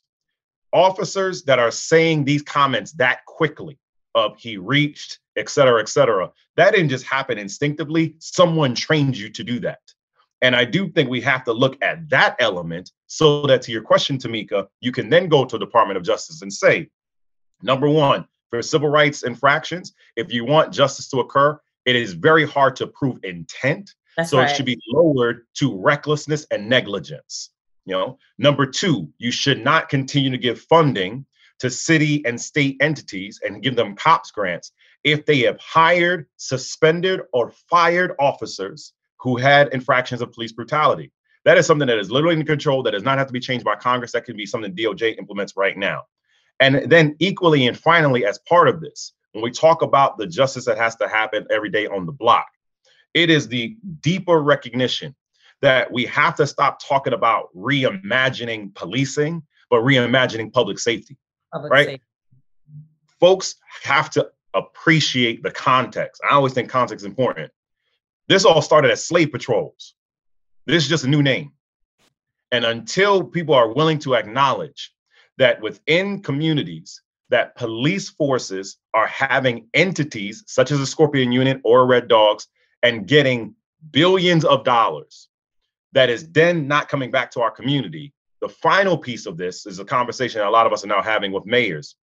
[0.72, 3.78] officers that are saying these comments that quickly
[4.14, 8.14] of he reached, et cetera, et cetera, that didn't just happen instinctively.
[8.18, 9.80] Someone trained you to do that.
[10.42, 13.82] And I do think we have to look at that element so that to your
[13.82, 16.88] question, Tamika, you can then go to the Department of Justice and say,
[17.62, 22.46] number one, for civil rights infractions, if you want justice to occur, it is very
[22.46, 23.94] hard to prove intent.
[24.16, 24.50] That's so right.
[24.50, 27.50] it should be lowered to recklessness and negligence.
[27.86, 31.24] You know, number two, you should not continue to give funding
[31.60, 34.72] to city and state entities and give them cops grants
[35.04, 41.12] if they have hired, suspended, or fired officers who had infractions of police brutality.
[41.44, 43.64] That is something that is literally in control, that does not have to be changed
[43.64, 44.12] by Congress.
[44.12, 46.02] That can be something DOJ implements right now.
[46.60, 50.66] And then, equally and finally, as part of this, when we talk about the justice
[50.66, 52.48] that has to happen every day on the block,
[53.14, 55.14] it is the deeper recognition
[55.62, 61.16] that we have to stop talking about reimagining policing, but reimagining public safety.
[61.52, 61.86] Public right?
[61.86, 62.04] Safety.
[63.18, 66.22] Folks have to appreciate the context.
[66.28, 67.52] I always think context is important.
[68.28, 69.94] This all started as slave patrols.
[70.66, 71.52] This is just a new name.
[72.52, 74.92] And until people are willing to acknowledge
[75.38, 81.86] that within communities, that police forces are having entities such as a Scorpion Unit or
[81.86, 82.48] Red Dogs
[82.82, 83.54] and getting
[83.90, 85.28] billions of dollars
[85.92, 88.12] that is then not coming back to our community.
[88.40, 91.02] The final piece of this is a conversation that a lot of us are now
[91.02, 91.96] having with mayors.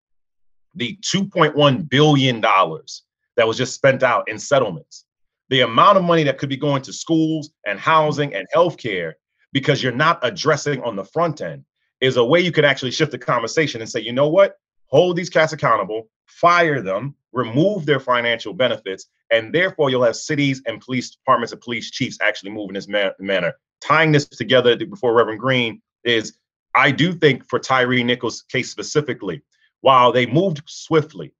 [0.74, 5.06] The $2.1 billion that was just spent out in settlements
[5.50, 9.14] the amount of money that could be going to schools and housing and healthcare
[9.54, 11.64] because you're not addressing on the front end
[12.02, 14.58] is a way you could actually shift the conversation and say, you know what?
[14.88, 20.64] Hold these cats accountable, fire them, remove their financial benefits, and therefore you'll have cities
[20.66, 23.54] and police departments and police chiefs actually move in this ma- manner.
[23.82, 26.38] Tying this together before Reverend Green is,
[26.74, 29.42] I do think for Tyre Nichols' case specifically,
[29.82, 31.34] while they moved swiftly,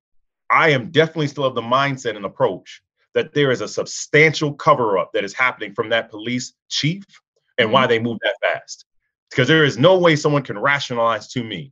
[0.52, 2.82] I am definitely still of the mindset and approach
[3.14, 7.06] that there is a substantial cover up that is happening from that police chief
[7.58, 7.74] and mm-hmm.
[7.74, 8.86] why they move that fast.
[9.30, 11.72] Because there is no way someone can rationalize to me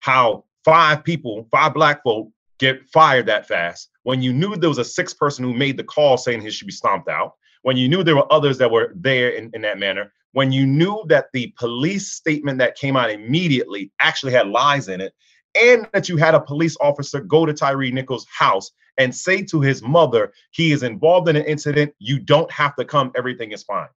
[0.00, 4.78] how five people, five black folk, get fired that fast when you knew there was
[4.78, 7.88] a sixth person who made the call saying he should be stomped out, when you
[7.88, 11.26] knew there were others that were there in, in that manner, when you knew that
[11.32, 15.14] the police statement that came out immediately actually had lies in it,
[15.54, 19.60] and that you had a police officer go to Tyre Nichols' house and say to
[19.60, 21.92] his mother, he is involved in an incident.
[21.98, 23.10] You don't have to come.
[23.16, 23.88] Everything is fine.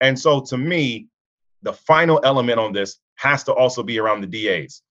[0.00, 1.08] And so to me,
[1.62, 4.82] the final element on this has to also be around the DAs.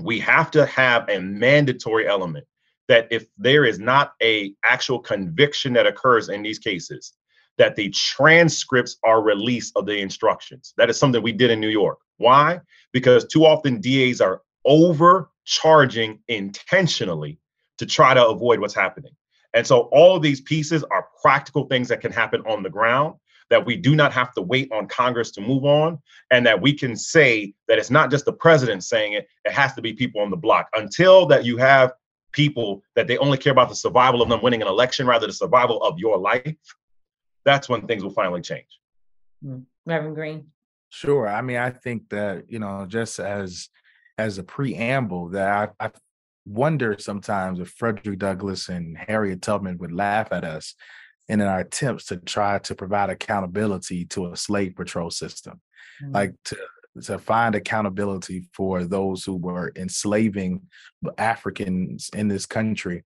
[0.00, 2.46] We have to have a mandatory element
[2.88, 7.14] that if there is not a actual conviction that occurs in these cases,
[7.58, 10.74] that the transcripts are released of the instructions.
[10.76, 11.98] That is something we did in New York.
[12.18, 12.60] Why?
[12.92, 17.38] Because too often DAs are overcharging intentionally
[17.78, 19.12] to try to avoid what's happening.
[19.54, 23.14] And so all of these pieces are practical things that can happen on the ground
[23.50, 25.98] that we do not have to wait on Congress to move on,
[26.30, 29.74] and that we can say that it's not just the president saying it, it has
[29.74, 30.68] to be people on the block.
[30.74, 31.92] Until that you have
[32.32, 35.30] people that they only care about the survival of them winning an election rather than
[35.30, 36.56] the survival of your life,
[37.44, 38.80] that's when things will finally change.
[39.44, 39.64] Mm.
[39.86, 40.46] Reverend Green.
[40.90, 41.28] Sure.
[41.28, 43.68] I mean, I think that, you know, just as
[44.18, 45.90] as a preamble that I, I
[46.46, 50.74] wonder sometimes if Frederick Douglass and Harriet Tubman would laugh at us
[51.28, 55.60] in our attempts to try to provide accountability to a slave patrol system,
[56.02, 56.14] mm-hmm.
[56.14, 56.56] like to
[57.02, 60.62] to find accountability for those who were enslaving
[61.18, 63.04] Africans in this country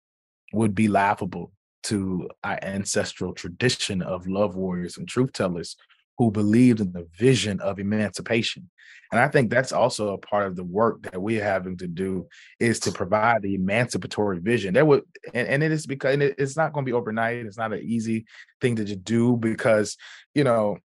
[0.53, 1.51] would be laughable
[1.84, 5.76] to our ancestral tradition of love warriors and truth tellers
[6.18, 8.70] who believed in the vision of emancipation.
[9.11, 12.28] And I think that's also a part of the work that we're having to do
[12.59, 14.74] is to provide the emancipatory vision.
[14.74, 15.03] That would,
[15.34, 17.45] and, and it is because it's not going to be overnight.
[17.45, 18.26] It's not an easy
[18.61, 19.95] thing to do because,
[20.34, 20.78] you know,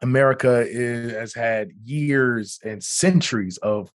[0.00, 3.90] America is, has had years and centuries of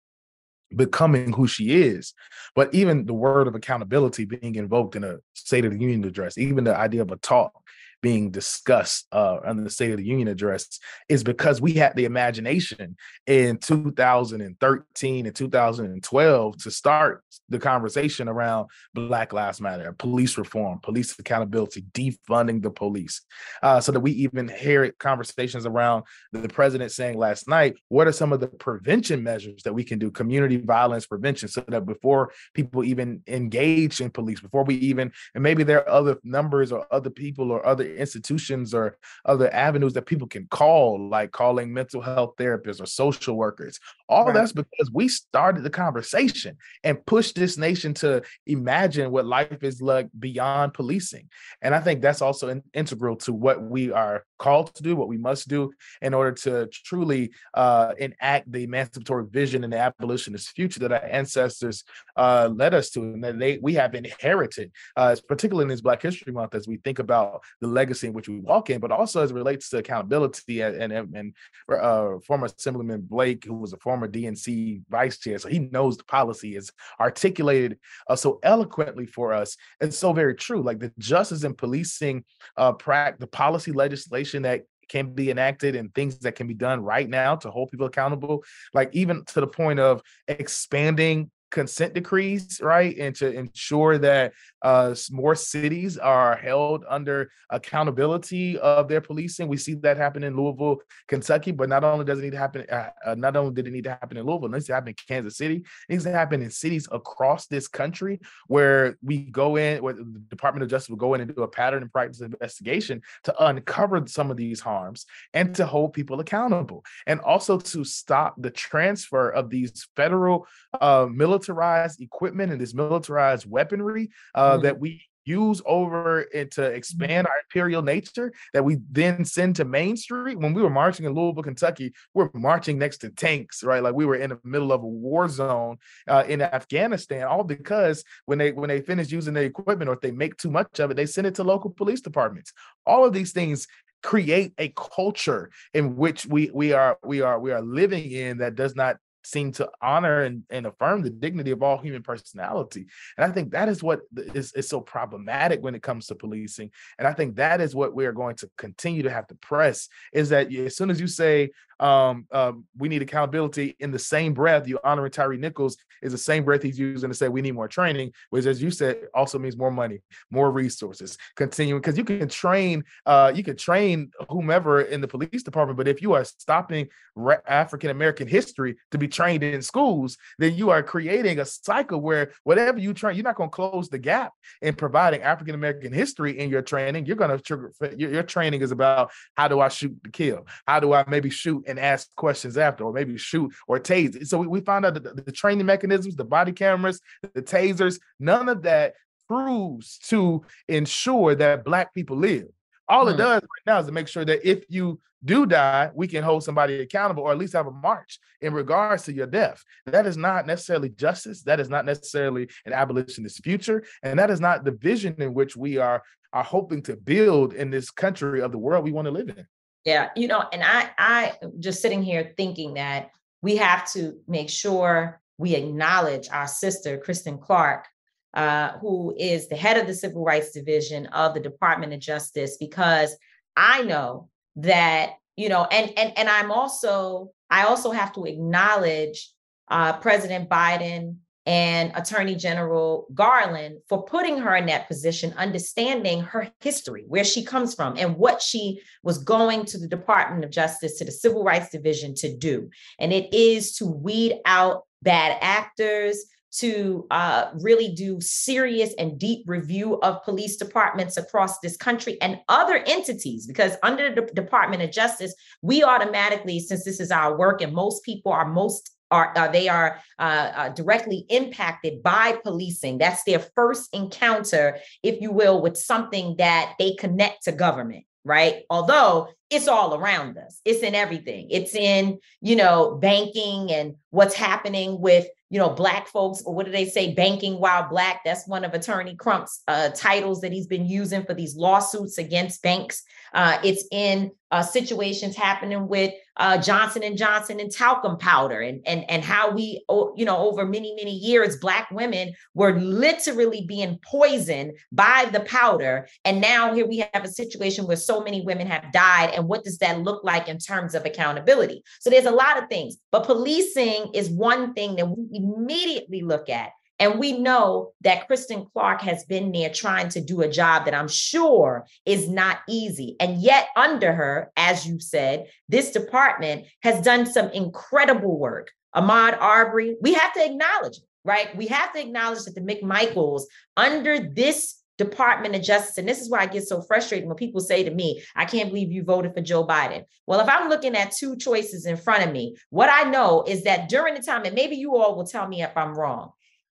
[0.75, 2.13] becoming who she is.
[2.55, 6.37] But even the word of accountability being invoked in a State of the Union address,
[6.37, 7.53] even the idea of a talk
[8.01, 10.79] being discussed uh, on the State of the Union address
[11.09, 12.95] is because we had the imagination
[13.27, 21.17] in 2013 and 2012 to start the conversation around Black Lives Matter, police reform, police
[21.17, 23.21] accountability, defunding the police,
[23.63, 28.11] uh, so that we even hear conversations around the president saying last night, what are
[28.11, 32.31] some of the prevention measures that we can do, community violence prevention, so that before
[32.53, 36.85] people even engage in police, before we even, and maybe there are other numbers or
[36.91, 42.01] other people or other institutions or other avenues that people can call, like calling mental
[42.01, 43.79] health therapists or social workers.
[44.07, 44.33] All right.
[44.33, 49.81] that's because we started the conversation and pushed this nation to imagine what life is
[49.81, 51.29] like beyond policing.
[51.61, 55.07] And I think that's also in, integral to what we are called to do, what
[55.07, 55.71] we must do
[56.01, 61.03] in order to truly uh, enact the emancipatory vision and the abolitionist future that our
[61.05, 61.83] ancestors
[62.17, 66.01] uh, led us to, and that they we have inherited, uh, particularly in this Black
[66.01, 69.21] History Month, as we think about the legacy in which we walk in, but also
[69.21, 70.61] as it relates to accountability.
[70.61, 71.33] And and, and
[71.71, 76.03] uh, former Assemblyman Blake, who was a former DNC vice chair, so he knows the
[76.03, 77.77] policy is articulated
[78.09, 80.61] uh, so eloquently for us, and so very true.
[80.61, 82.23] Like the justice and policing,
[82.57, 87.09] uh, the policy legislation that can be enacted and things that can be done right
[87.09, 92.97] now to hold people accountable like even to the point of expanding consent decrees, right?
[92.97, 94.33] And to ensure that
[94.65, 99.47] uh, more cities are held under accountability of their policing.
[99.47, 102.65] We see that happen in Louisville, Kentucky, but not only does it need to happen,
[102.71, 104.89] uh, uh, not only did it need to happen in Louisville, it needs to happen
[104.89, 105.57] in Kansas City.
[105.57, 110.03] It needs to happen in cities across this country where we go in, where the
[110.29, 114.01] Department of Justice will go in and do a pattern and practice investigation to uncover
[114.07, 115.05] some of these harms
[115.35, 120.47] and to hold people accountable, and also to stop the transfer of these federal
[120.81, 124.63] uh, militarized equipment and this militarized weaponry uh, mm-hmm.
[124.63, 126.75] that we use over and to mm-hmm.
[126.75, 130.39] expand our imperial nature that we then send to Main Street.
[130.39, 133.83] When we were marching in Louisville, Kentucky, we are marching next to tanks, right?
[133.83, 135.77] Like we were in the middle of a war zone
[136.07, 140.01] uh, in Afghanistan, all because when they when they finish using the equipment or if
[140.01, 142.53] they make too much of it, they send it to local police departments.
[142.85, 143.67] All of these things
[144.03, 148.53] create a culture in which we we are we are we are living in that
[148.53, 152.87] does not seem to honor and, and affirm the dignity of all human personality.
[153.17, 156.71] And I think that is what is, is so problematic when it comes to policing.
[156.97, 159.89] And I think that is what we are going to continue to have to press
[160.13, 164.33] is that as soon as you say um, um, we need accountability in the same
[164.33, 167.53] breath, you honoring Tyre Nichols is the same breath he's using to say we need
[167.53, 170.01] more training, which as you said also means more money,
[170.31, 175.43] more resources, continuing because you can train, uh, you can train whomever in the police
[175.43, 180.17] department, but if you are stopping re- African American history to be trained in schools,
[180.37, 183.89] then you are creating a cycle where whatever you train, you're not going to close
[183.89, 187.05] the gap in providing African American history in your training.
[187.05, 190.47] You're going to trigger your, your training is about how do I shoot to kill?
[190.67, 194.27] How do I maybe shoot and ask questions after, or maybe shoot or tase?
[194.27, 197.01] So we, we found out that the, the training mechanisms, the body cameras,
[197.33, 198.93] the tasers, none of that
[199.27, 202.47] proves to ensure that black people live.
[202.87, 203.09] All mm.
[203.09, 203.19] it hmm.
[203.19, 206.43] does right now is to make sure that if you do die, we can hold
[206.43, 209.63] somebody accountable or at least have a march in regards to your death.
[209.87, 211.41] That is not necessarily justice.
[211.43, 213.83] That is not necessarily an abolitionist future.
[214.03, 217.71] And that is not the vision in which we are, are hoping to build in
[217.71, 219.47] this country of the world we want to live in.
[219.85, 223.11] Yeah, you know, and I I just sitting here thinking that
[223.41, 227.87] we have to make sure we acknowledge our sister, Kristen Clarke,
[228.33, 232.57] uh, who is the head of the Civil Rights Division of the Department of Justice,
[232.57, 233.15] because
[233.55, 239.31] I know that you know and and and i'm also i also have to acknowledge
[239.69, 246.51] uh, president biden and attorney general garland for putting her in that position understanding her
[246.59, 250.97] history where she comes from and what she was going to the department of justice
[250.97, 252.69] to the civil rights division to do.
[252.99, 256.25] And it is to weed out bad actors
[256.59, 262.39] to uh, really do serious and deep review of police departments across this country and
[262.47, 267.61] other entities, because under the Department of Justice, we automatically, since this is our work
[267.61, 272.97] and most people are most are uh, they are uh, uh, directly impacted by policing.
[272.97, 278.63] That's their first encounter, if you will, with something that they connect to government right?
[278.71, 280.59] Although it's all around us.
[280.65, 281.47] It's in everything.
[281.51, 286.65] It's in, you know, banking and what's happening with, you know, black folks, or what
[286.65, 288.21] do they say, banking while black?
[288.25, 292.63] That's one of Attorney Crump's uh, titles that he's been using for these lawsuits against
[292.63, 293.03] banks.
[293.35, 298.81] Uh, it's in uh, situations happening with uh, Johnson and Johnson and talcum powder, and
[298.85, 299.83] and and how we,
[300.15, 306.07] you know, over many many years, black women were literally being poisoned by the powder,
[306.23, 309.65] and now here we have a situation where so many women have died, and what
[309.65, 311.83] does that look like in terms of accountability?
[311.99, 316.49] So there's a lot of things, but policing is one thing that we immediately look
[316.49, 316.69] at
[316.99, 320.93] and we know that Kristen Clarke has been there trying to do a job that
[320.93, 323.15] I'm sure is not easy.
[323.19, 328.71] And yet, under her, as you said, this department has done some incredible work.
[328.95, 331.55] Ahmaud Arbery, we have to acknowledge, right?
[331.57, 333.43] We have to acknowledge that the McMichaels,
[333.75, 337.59] under this Department of Justice, and this is why I get so frustrated when people
[337.59, 340.05] say to me, I can't believe you voted for Joe Biden.
[340.25, 343.65] Well, if I'm looking at two choices in front of me, what I know is
[343.65, 346.31] that during the time, and maybe you all will tell me if I'm wrong,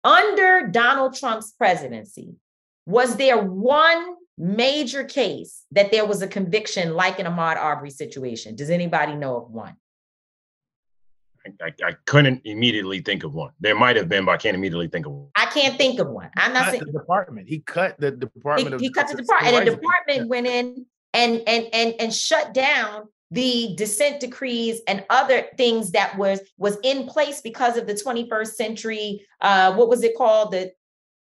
[0.06, 2.36] under Donald Trump's presidency,
[2.86, 8.54] was there one major case that there was a conviction like an Ahmaud Arbery situation?
[8.54, 9.74] Does anybody know of one?
[11.62, 13.52] I, I, couldn't immediately think of one.
[13.60, 15.28] There might have been, but I can't immediately think of one.
[15.36, 16.28] I can't think of one.
[16.36, 17.48] I'm not saying the department.
[17.48, 18.80] He cut the department.
[18.80, 22.52] He, he cut the department, and the department went in and and and and shut
[22.52, 27.94] down the consent decrees and other things that was was in place because of the
[27.94, 30.52] 21st century uh what was it called?
[30.52, 30.72] The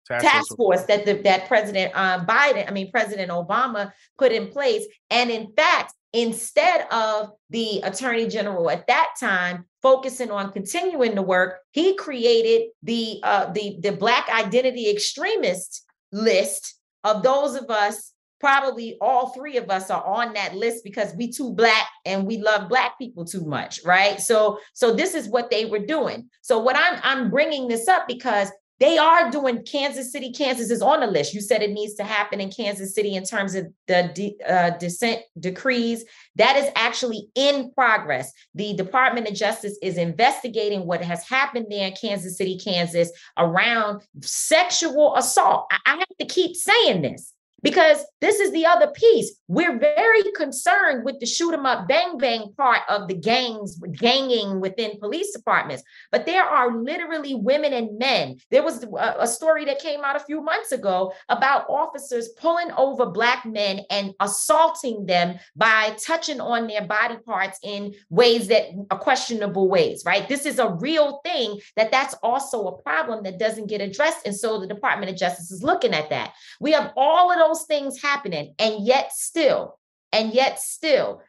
[0.07, 4.47] task, task force that the, that president um, biden i mean president obama put in
[4.47, 4.85] place.
[5.09, 11.21] And in fact instead of the attorney general at that time focusing on continuing the
[11.21, 18.13] work he created the uh the the black identity extremist list of those of us
[18.39, 22.37] probably all three of us are on that list because we too black and we
[22.37, 24.19] love black people too much right?
[24.19, 26.29] So so this is what they were doing.
[26.41, 30.81] So what i'm i'm bringing this up because they are doing kansas city kansas is
[30.81, 31.33] on the list.
[31.33, 34.77] You said it needs to happen in kansas city in terms of the de- uh,
[34.77, 36.05] consent decrees.
[36.35, 38.31] That is actually in progress.
[38.53, 44.01] The department of justice is investigating what has happened there in kansas city kansas around
[44.21, 45.67] sexual assault.
[45.71, 47.33] I, I have to keep saying this
[47.63, 49.39] because this is the other piece.
[49.47, 54.59] We're very concerned with the shoot 'em up, bang bang part of the gangs, ganging
[54.59, 55.83] within police departments.
[56.11, 58.37] But there are literally women and men.
[58.51, 63.05] There was a, story that came out a few months ago about officers pulling over
[63.05, 68.97] Black men and assaulting them by touching on their body parts in ways that are
[68.97, 70.27] questionable ways, right?
[70.27, 74.25] This is a real thing that that's also a problem that doesn't get addressed.
[74.25, 76.33] And so the Department of Justice is looking at that.
[76.59, 79.79] We have all of those things happening, and yet still,
[80.11, 81.21] and yet still,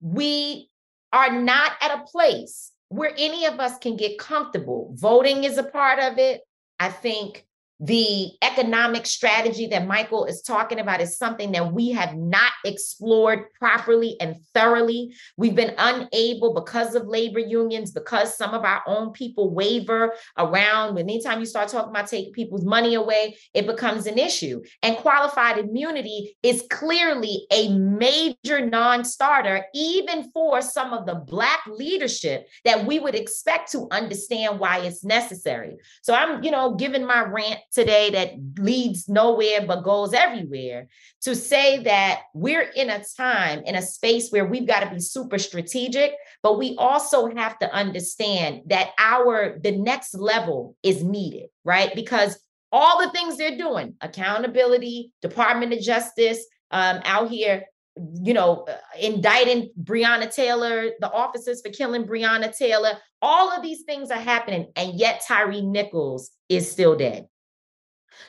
[0.00, 0.68] we
[1.12, 4.92] are not at a place where any of us can get comfortable.
[4.94, 6.42] Voting is a part of it.
[6.78, 7.46] I think
[7.80, 13.52] the economic strategy that Michael is talking about is something that we have not explored
[13.58, 15.12] properly and thoroughly.
[15.36, 20.98] We've been unable because of labor unions, because some of our own people waver around.
[20.98, 24.62] Anytime you start talking about taking people's money away, it becomes an issue.
[24.82, 31.60] And qualified immunity is clearly a major non starter, even for some of the Black
[31.66, 35.76] leadership that we would expect to understand why it's necessary.
[36.02, 40.86] So I'm, you know, giving my rant today that leads nowhere but goes everywhere
[41.20, 45.00] to say that we're in a time in a space where we've got to be
[45.00, 46.12] super strategic
[46.42, 52.38] but we also have to understand that our the next level is needed right because
[52.70, 57.64] all the things they're doing accountability department of justice um, out here
[57.96, 62.98] you know, uh, indicting Breonna Taylor, the officers for killing Breonna Taylor.
[63.22, 67.28] All of these things are happening, and yet Tyre Nichols is still dead.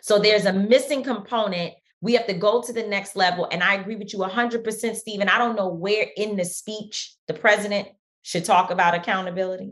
[0.02, 1.74] So there's a missing component.
[2.02, 3.48] We have to go to the next level.
[3.52, 5.30] And I agree with you 100%, Stephen.
[5.30, 7.88] I don't know where in the speech the president
[8.22, 9.72] should talk about accountability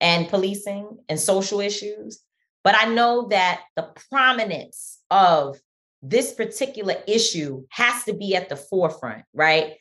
[0.00, 2.20] and policing and social issues.
[2.64, 5.58] But I know that the prominence of
[6.02, 9.74] this particular issue has to be at the forefront, right?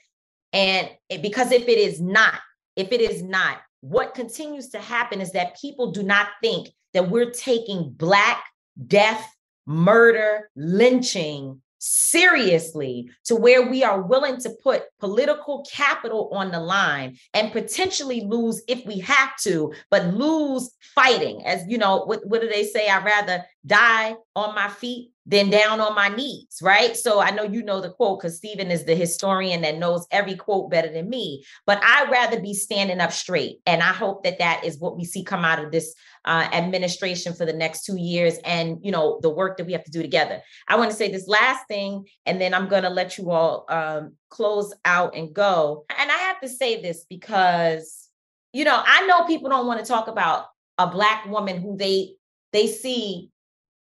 [0.53, 2.39] And it, because if it is not,
[2.75, 7.09] if it is not, what continues to happen is that people do not think that
[7.09, 8.43] we're taking Black
[8.87, 9.29] death
[9.69, 17.17] murder, lynching seriously to where we are willing to put political capital on the line
[17.33, 21.45] and potentially lose if we have to, but lose fighting.
[21.45, 22.89] As you know, what, what do they say?
[22.89, 26.97] I'd rather die on my feet than down on my knees, right?
[26.97, 30.35] So I know you know the quote because Stephen is the historian that knows every
[30.35, 31.43] quote better than me.
[31.67, 33.59] But I'd rather be standing up straight.
[33.67, 35.93] And I hope that that is what we see come out of this
[36.25, 39.83] uh, administration for the next two years and, you know, the work that we have
[39.83, 40.41] to do together.
[40.67, 43.65] I want to say this last thing, and then I'm going to let you all
[43.69, 45.85] um, close out and go.
[45.95, 48.09] And I have to say this because,
[48.51, 50.47] you know, I know people don't want to talk about
[50.79, 52.15] a Black woman who they
[52.51, 53.29] they see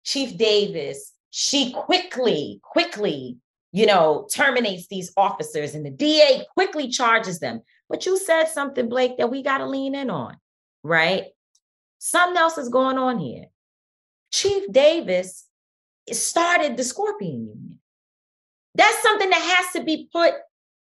[0.03, 3.37] Chief Davis she quickly, quickly,
[3.71, 7.61] you know, terminates these officers and the DA quickly charges them.
[7.91, 10.39] But you said something, Blake, that we got to lean in on,
[10.83, 11.25] right?
[11.99, 13.45] Something else is going on here.
[14.33, 15.45] Chief Davis
[16.11, 17.79] started the Scorpion Unit.
[18.75, 20.33] That's something that has to be put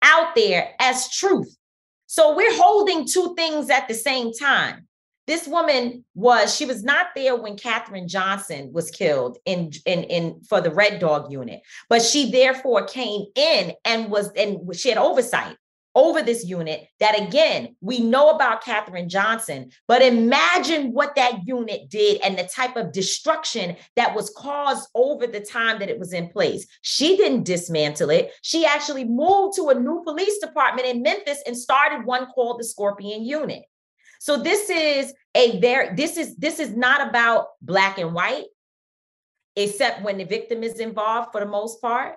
[0.04, 1.58] out there as truth.
[2.06, 4.87] So we're holding two things at the same time
[5.28, 10.42] this woman was she was not there when Kathryn Johnston was killed in in in
[10.50, 14.98] for the Red Dog unit, but she therefore came in and was and she had
[14.98, 15.56] oversight
[15.96, 21.90] over this unit that again we know about Kathryn Johnston, but imagine what that unit
[21.90, 26.14] did and the type of destruction that was caused over the time that it was
[26.14, 26.68] in place.
[26.84, 28.32] She didn't dismantle it.
[28.44, 32.64] She actually moved to a new police department in Memphis and started one called the
[32.64, 33.64] Scorpion Unit.
[34.20, 38.46] So this is a very this is this is not about black and white,
[39.56, 42.16] except when the victim is involved for the most part.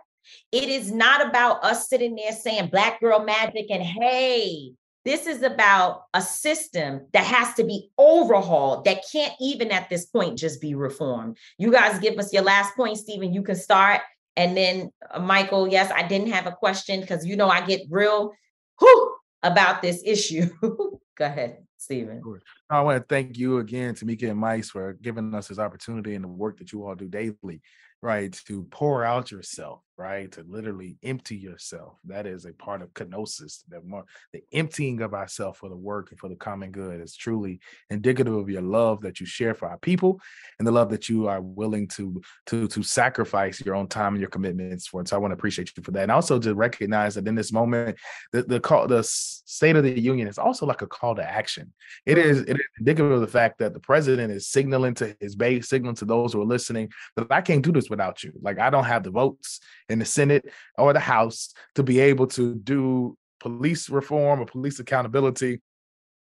[0.53, 4.73] It is not about us sitting there saying black girl magic and hey,
[5.05, 10.07] this is about a system that has to be overhauled that can't even at this
[10.07, 11.39] point just be reformed.
[11.59, 13.33] You guys give us your last point, Stephen.
[13.33, 14.03] You can start.
[14.37, 17.83] And then, uh, Michael, yes, I didn't have a question because you know I get
[17.91, 18.33] real
[18.79, 20.51] whew, about this issue.
[20.63, 21.59] Go ahead.
[21.81, 22.23] Stephen.
[22.69, 26.25] I want to thank you again, Tamika and Mice, for giving us this opportunity and
[26.25, 27.63] the work that you all do daily
[28.03, 28.33] right?
[28.47, 30.33] To pour out yourself, right?
[30.33, 31.99] To literally empty yourself.
[32.07, 33.63] That is a part of kenosis.
[33.69, 37.15] That more the emptying of ourselves for the work and for the common good is
[37.15, 40.19] truly indicative of your love that you share for our people
[40.59, 44.21] and the love that you are willing to to to sacrifice your own time and
[44.21, 45.03] your commitments for.
[45.03, 45.09] it.
[45.09, 46.05] so I want to appreciate you for that.
[46.05, 47.99] And also to recognize that in this moment,
[48.33, 51.73] the the call the state of the union is also like a call to action.
[52.07, 55.37] It is it is indicative of the fact that the president is signaling to his
[55.37, 58.33] base, signaling to those who are listening that I can't do this without you.
[58.41, 59.61] Like I don't have the votes
[59.91, 64.79] in the Senate or the House to be able to do police reform or police
[64.79, 65.61] accountability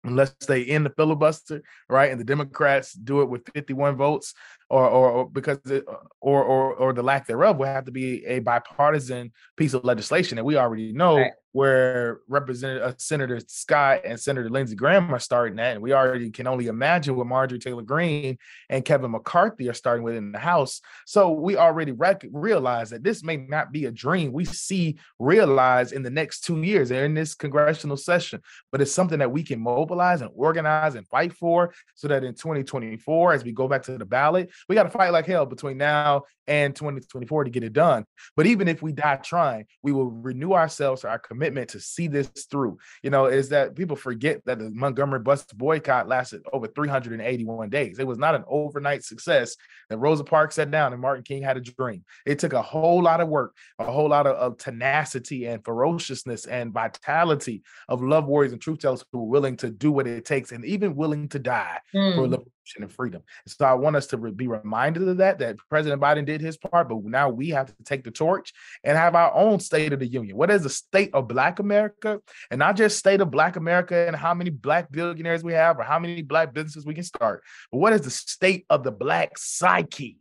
[0.03, 2.11] unless they end the filibuster, right?
[2.11, 4.33] And the Democrats do it with 51 votes,
[4.69, 5.85] or or, or because it,
[6.21, 10.35] or or or the lack thereof will have to be a bipartisan piece of legislation,
[10.35, 15.17] that we already know right where Representative uh, Senator Scott and Senator Lindsey Graham are
[15.17, 18.37] starting at, and we already can only imagine what Marjorie Taylor Greene
[18.69, 20.81] and Kevin McCarthy are starting with in the House.
[21.07, 25.93] So we already rec- realize that this may not be a dream we see realized
[25.93, 28.39] in the next two years in this congressional session,
[28.71, 32.35] but it's something that we can mobilize and organize and fight for, so that in
[32.35, 35.77] 2024, as we go back to the ballot, we got to fight like hell between
[35.77, 38.05] now and 2024 to get it done.
[38.35, 42.27] But even if we die trying, we will renew ourselves, our commitment to see this
[42.49, 42.77] through.
[43.03, 47.99] You know, is that people forget that the Montgomery bus boycott lasted over 381 days.
[47.99, 49.55] It was not an overnight success
[49.89, 52.03] that Rosa Parks sat down and Martin King had a dream.
[52.25, 56.45] It took a whole lot of work, a whole lot of, of tenacity and ferociousness
[56.45, 60.25] and vitality of love warriors and truth tellers who were willing to do what it
[60.25, 62.15] takes and even willing to die mm.
[62.15, 62.27] for
[62.75, 63.21] and freedom.
[63.45, 66.89] So I want us to be reminded of that, that President Biden did his part,
[66.89, 68.53] but now we have to take the torch
[68.83, 70.35] and have our own state of the union.
[70.35, 72.19] What is the state of Black America?
[72.51, 75.83] And not just state of Black America and how many Black billionaires we have or
[75.83, 79.37] how many Black businesses we can start, but what is the state of the Black
[79.37, 80.17] psyche?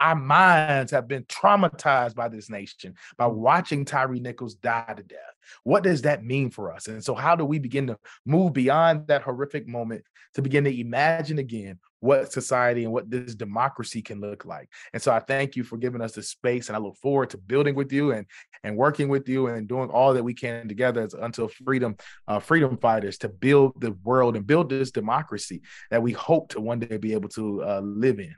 [0.00, 5.18] Our minds have been traumatized by this nation by watching Tyre Nichols die to death.
[5.62, 6.88] What does that mean for us?
[6.88, 10.80] And so, how do we begin to move beyond that horrific moment to begin to
[10.80, 14.68] imagine again what society and what this democracy can look like?
[14.92, 17.38] And so, I thank you for giving us the space, and I look forward to
[17.38, 18.26] building with you and
[18.62, 22.40] and working with you and doing all that we can together as until freedom, uh,
[22.40, 26.78] freedom fighters to build the world and build this democracy that we hope to one
[26.78, 28.34] day be able to uh, live in.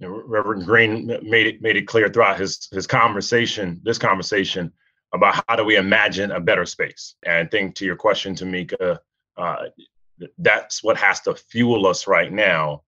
[0.00, 4.72] You know, Reverend Green made it made it clear throughout his his conversation, this conversation,
[5.12, 7.14] about how do we imagine a better space.
[7.24, 8.98] And I think to your question, Tamika,
[9.36, 9.56] uh,
[10.38, 12.82] that's what has to fuel us right now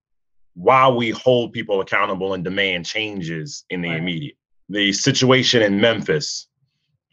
[0.54, 3.98] while we hold people accountable and demand changes in the right.
[3.98, 4.36] immediate.
[4.68, 6.48] The situation in Memphis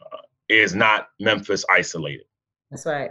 [0.00, 0.18] uh,
[0.48, 2.26] is not Memphis isolated.
[2.70, 3.10] That's right.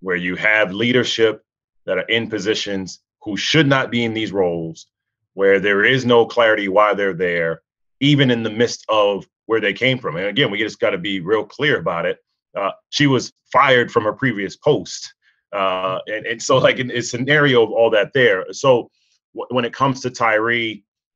[0.00, 1.44] Where you have leadership
[1.86, 4.86] that are in positions who should not be in these roles,
[5.34, 7.62] where there is no clarity why they're there,
[8.00, 10.16] even in the midst of where they came from.
[10.16, 12.18] And again, we just got to be real clear about it.
[12.56, 15.12] Uh, she was fired from her previous post.
[15.52, 18.44] Uh, and, and so, like, a scenario of all that there.
[18.52, 18.90] So,
[19.34, 20.50] w- when it comes to Tyre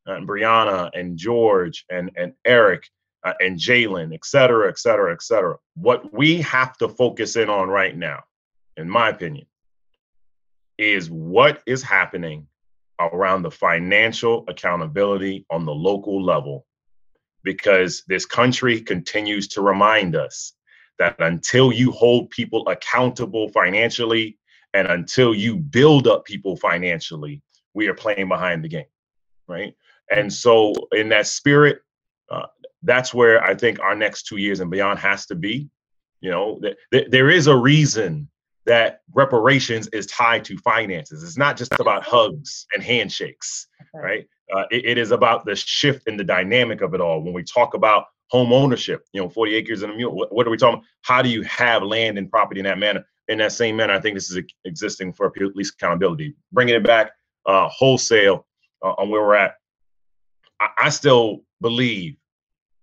[0.07, 2.85] and Breonna and George and, and Eric
[3.25, 7.49] uh, and Jayland, et cetera, et cetera, et cetera, what we have to focus in
[7.49, 8.21] on right now,
[8.77, 9.47] in my opinion,
[10.77, 12.47] is what is happening
[13.01, 16.67] around the financial accountability on the local level
[17.45, 20.55] because this country continues to remind us
[20.99, 24.37] that until you hold people accountable financially
[24.75, 27.41] and until you build up people financially,
[27.75, 28.85] we are playing behind the game.
[29.47, 29.75] Right.
[30.11, 31.81] And so, in that spirit,
[32.31, 32.47] uh,
[32.83, 35.71] that's where I think our next two years and beyond has to be.
[36.21, 38.29] You know, th- th- there is a reason
[38.69, 41.23] that reparations is tied to finances.
[41.23, 44.27] It's not just about hugs and handshakes, right?
[44.55, 47.23] Uh, it, it is about the shift in the dynamic of it all.
[47.23, 50.47] When we talk about home ownership, you know, 40 acres and a mule, what, what
[50.47, 50.87] are we talking about?
[51.01, 53.05] How do you have land and property in that manner?
[53.29, 56.35] In that same manner, I think this is existing for police accountability.
[56.53, 57.13] Bringing it back
[57.47, 58.47] uh, wholesale
[58.85, 59.55] uh, on where we're at,
[60.61, 62.17] I, I still believe,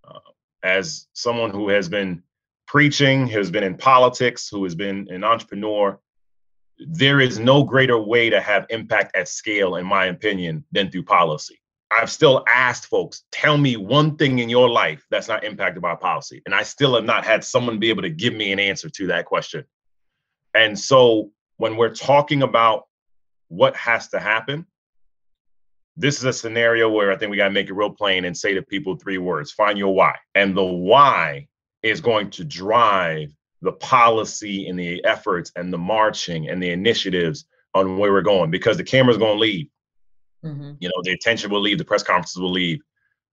[0.08, 0.20] uh,
[0.64, 2.24] as someone who has been
[2.68, 6.00] preaching, who's been in politics, who has been an entrepreneur,
[6.78, 11.04] there is no greater way to have impact at scale, in my opinion, than through
[11.04, 11.60] policy.
[11.92, 15.96] I've still asked folks, tell me one thing in your life that's not impacted by
[15.96, 16.42] policy.
[16.46, 19.08] And I still have not had someone be able to give me an answer to
[19.08, 19.64] that question.
[20.54, 22.88] And so when we're talking about
[23.48, 24.66] what has to happen,
[25.96, 28.36] this is a scenario where I think we got to make it real plain and
[28.36, 30.16] say to people three words find your why.
[30.34, 31.48] And the why
[31.86, 33.32] is going to drive
[33.62, 38.50] the policy and the efforts and the marching and the initiatives on where we're going
[38.50, 39.68] because the camera's going to leave.
[40.44, 40.74] Mm-hmm.
[40.80, 42.80] You know, the attention will leave, the press conferences will leave,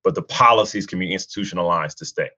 [0.05, 2.29] but the policies can be institutionalized to stay.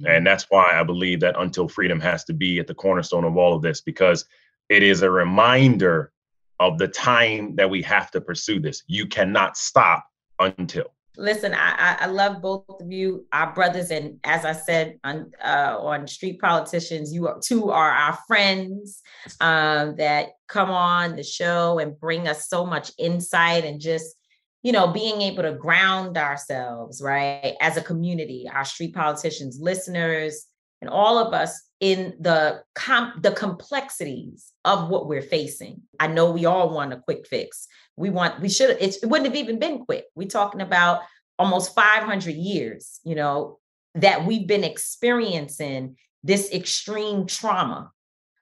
[0.00, 0.06] Mm-hmm.
[0.06, 3.36] And that's why I believe that until freedom has to be at the cornerstone of
[3.36, 4.24] all of this because
[4.70, 6.10] it is a reminder
[6.58, 8.82] of the time that we have to pursue this.
[8.86, 10.06] You cannot stop
[10.38, 10.86] until.
[11.16, 15.76] Listen, I, I love both of you, our brothers, and as I said on uh,
[15.78, 19.00] on Street Politicians, you are, two are our friends
[19.40, 24.16] um, that come on the show and bring us so much insight and just
[24.64, 30.46] you know being able to ground ourselves right as a community, our Street Politicians listeners,
[30.80, 35.82] and all of us in the comp- the complexities of what we're facing.
[36.00, 37.68] I know we all want a quick fix.
[37.96, 40.06] We want we should it wouldn't have even been quick.
[40.14, 41.02] We're talking about
[41.38, 43.58] almost 500 years, you know,
[43.96, 47.90] that we've been experiencing this extreme trauma.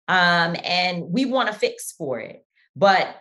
[0.08, 2.44] Um, and we want to fix for it,
[2.76, 3.16] but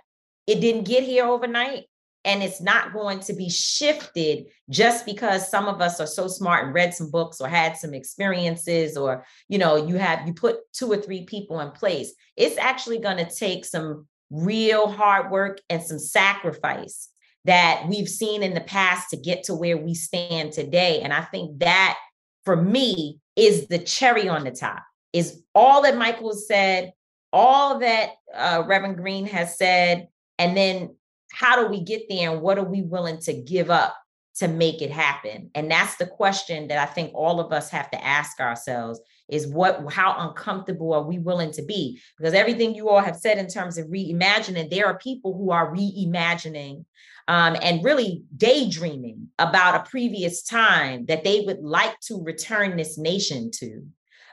[0.48, 1.86] it didn't get here overnight
[2.24, 6.66] and it's not going to be shifted just because some of us are so smart
[6.66, 10.58] and read some books or had some experiences or you know you have you put
[10.74, 15.60] two or three people in place it's actually going to take some real hard work
[15.70, 17.10] and some sacrifice
[17.46, 21.02] that we've seen in the past to get to where we stand today.
[21.02, 21.98] And i think that
[22.46, 26.94] for me is the cherry on the top is all that michael said
[27.34, 30.08] all that uh, reverend green has said
[30.38, 30.96] and then
[31.32, 33.96] how do we get there and what are we willing to give up
[34.36, 35.52] to make it happen?
[35.56, 39.00] And that's the question that i think all of us have to ask ourselves
[39.32, 42.00] is what how uncomfortable are we willing to be?
[42.18, 45.74] Because everything you all have said in terms of reimagining there are people who are
[45.74, 46.86] reimagining
[47.28, 52.98] um, and really daydreaming about a previous time that they would like to return this
[52.98, 53.86] nation to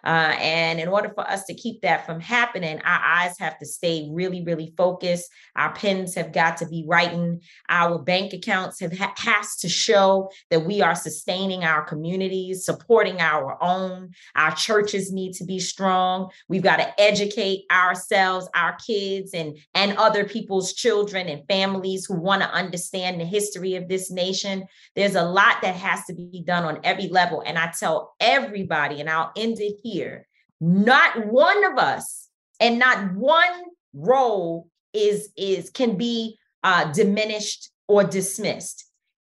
[0.04, 3.66] uh, and in order for us to keep that from happening, our eyes have to
[3.66, 5.30] stay really, really focused.
[5.56, 7.40] Our pens have got to be writing.
[7.68, 13.20] Our bank accounts have ha- has to show that we are sustaining our communities, supporting
[13.20, 14.10] our own.
[14.34, 16.30] Our churches need to be strong.
[16.48, 22.14] We've got to educate ourselves, our kids, and and other people's children and families who
[22.14, 24.64] want to understand the history of this nation.
[24.94, 29.00] There's a lot that has to be done on every level, and I tell everybody,
[29.00, 30.26] and I'll end it here here,
[30.60, 32.28] not one of us
[32.60, 33.62] and not one
[33.94, 38.87] role is is can be uh, diminished or dismissed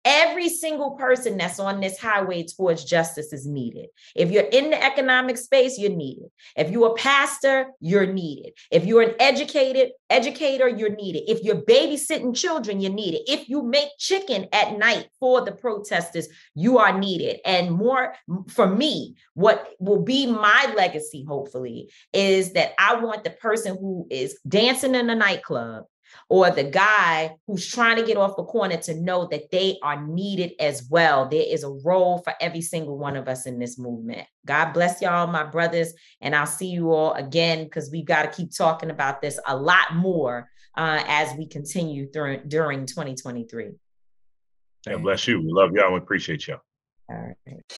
[0.09, 3.87] Every single person that's on this highway towards justice is needed.
[4.15, 6.29] If you're in the economic space, you're needed.
[6.55, 8.53] If you're a pastor, you're needed.
[8.71, 11.23] If you're an educated educator, you're needed.
[11.29, 13.23] If you're babysitting children, you're needed.
[13.27, 17.41] If you make chicken at night for the protesters, you are needed.
[17.43, 18.15] And more
[18.47, 24.07] for me, what will be my legacy, hopefully, is that I want the person who
[24.09, 25.83] is dancing in a nightclub
[26.29, 30.05] or the guy who's trying to get off the corner to know that they are
[30.05, 31.27] needed as well.
[31.27, 34.27] There is a role for every single one of us in this movement.
[34.45, 35.93] God bless y'all, my brothers.
[36.21, 39.55] And I'll see you all again because we've got to keep talking about this a
[39.55, 43.71] lot more uh, as we continue through, during 2023.
[44.87, 45.41] God bless you.
[45.41, 45.91] We love y'all.
[45.91, 46.61] We appreciate y'all.
[47.09, 47.79] All right.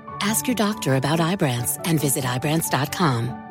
[0.21, 3.50] Ask your doctor about Ibrance and visit Ibrance.com.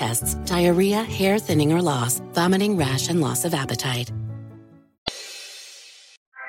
[0.01, 4.11] tests, diarrhea, hair thinning or loss, vomiting, rash, and loss of appetite.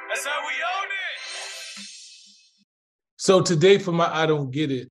[0.09, 1.84] That's how we own it.
[3.16, 4.88] So today for my I don't get it.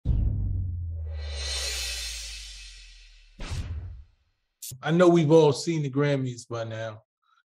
[4.83, 7.01] I know we've all seen the Grammys by now.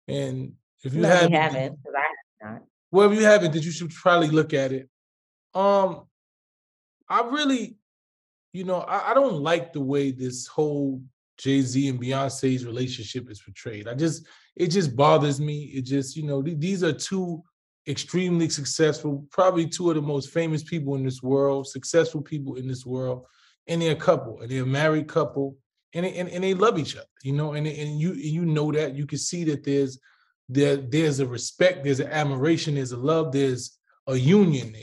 [0.09, 0.53] And
[0.83, 2.03] if you No, haven't, we haven't, because I
[2.47, 2.63] have not.
[2.91, 4.89] well, if you haven't, then you should probably look at it.
[5.55, 6.05] Um,
[7.09, 7.77] I really,
[8.53, 11.03] you know, I, I don't like the way this whole
[11.39, 13.89] Jay Z and Beyonce's relationship is portrayed.
[13.89, 14.27] I just,
[14.57, 15.65] it just bothers me.
[15.75, 17.43] It just, you know, th- these are two
[17.89, 22.69] extremely successful, probably two of the most famous people in this world, successful people in
[22.69, 23.27] this world,
[23.67, 25.57] and they're a couple, and they're a married couple,
[25.95, 28.71] and they, and, and they love each other, you know, and and you you know
[28.73, 29.99] that you can see that there's
[30.49, 34.83] there there's a respect, there's an admiration, there's a love, there's a union there,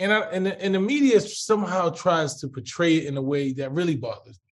[0.00, 3.52] and I, and the, and the media somehow tries to portray it in a way
[3.54, 4.52] that really bothers me.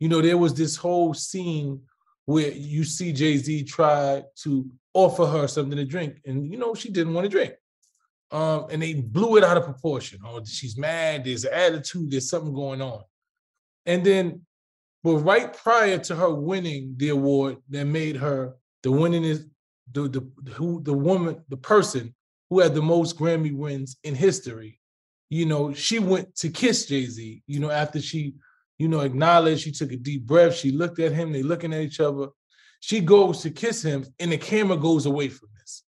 [0.00, 1.80] You know, there was this whole scene
[2.26, 6.74] where you see Jay Z try to offer her something to drink, and you know
[6.74, 7.54] she didn't want to drink.
[8.30, 10.20] um, and they blew it out of proportion.
[10.24, 11.24] Oh, she's mad.
[11.24, 12.10] There's an attitude.
[12.10, 13.02] There's something going on.
[13.86, 14.42] And then,
[15.02, 19.46] but right prior to her winning the award, that made her the winning is
[19.92, 22.14] the the who the woman the person
[22.50, 24.80] who had the most Grammy wins in history.
[25.30, 27.42] You know, she went to kiss Jay Z.
[27.46, 28.34] You know, after she,
[28.78, 30.54] you know, acknowledged, she took a deep breath.
[30.54, 31.32] She looked at him.
[31.32, 32.28] They looking at each other.
[32.80, 35.84] She goes to kiss him, and the camera goes away from this.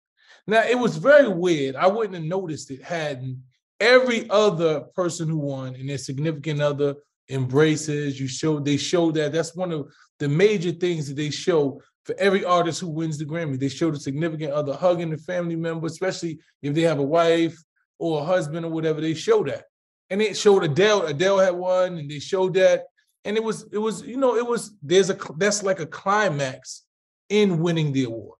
[0.47, 1.76] Now it was very weird.
[1.76, 3.43] I wouldn't have noticed it hadn't
[3.78, 6.97] every other person who won and their significant other
[7.30, 8.20] embraces.
[8.20, 9.32] You show they show that.
[9.32, 13.24] That's one of the major things that they show for every artist who wins the
[13.24, 13.59] Grammy.
[13.59, 17.57] They show the significant other hugging the family member, especially if they have a wife
[18.01, 19.01] or a husband or whatever.
[19.01, 19.64] They show that,
[20.09, 21.07] and it showed Adele.
[21.07, 22.86] Adele had one, and they showed that,
[23.24, 26.82] and it was it was you know it was there's a that's like a climax
[27.28, 28.38] in winning the award.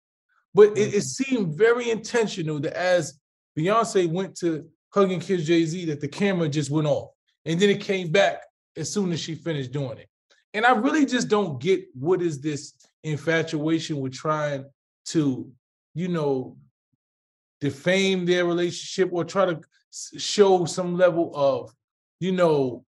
[0.53, 1.01] But it, it mm-hmm.
[1.01, 3.21] seemed very intentional that as
[3.57, 7.11] Beyonce went to hug and kiss Jay Z, that the camera just went off,
[7.45, 8.43] and then it came back
[8.77, 10.09] as soon as she finished doing it.
[10.55, 14.65] And I really just don't get what is this infatuation with trying
[15.07, 15.51] to,
[15.95, 16.57] you know,
[17.61, 19.61] defame their relationship or try to
[20.17, 21.75] show some level of,
[22.21, 22.85] you know,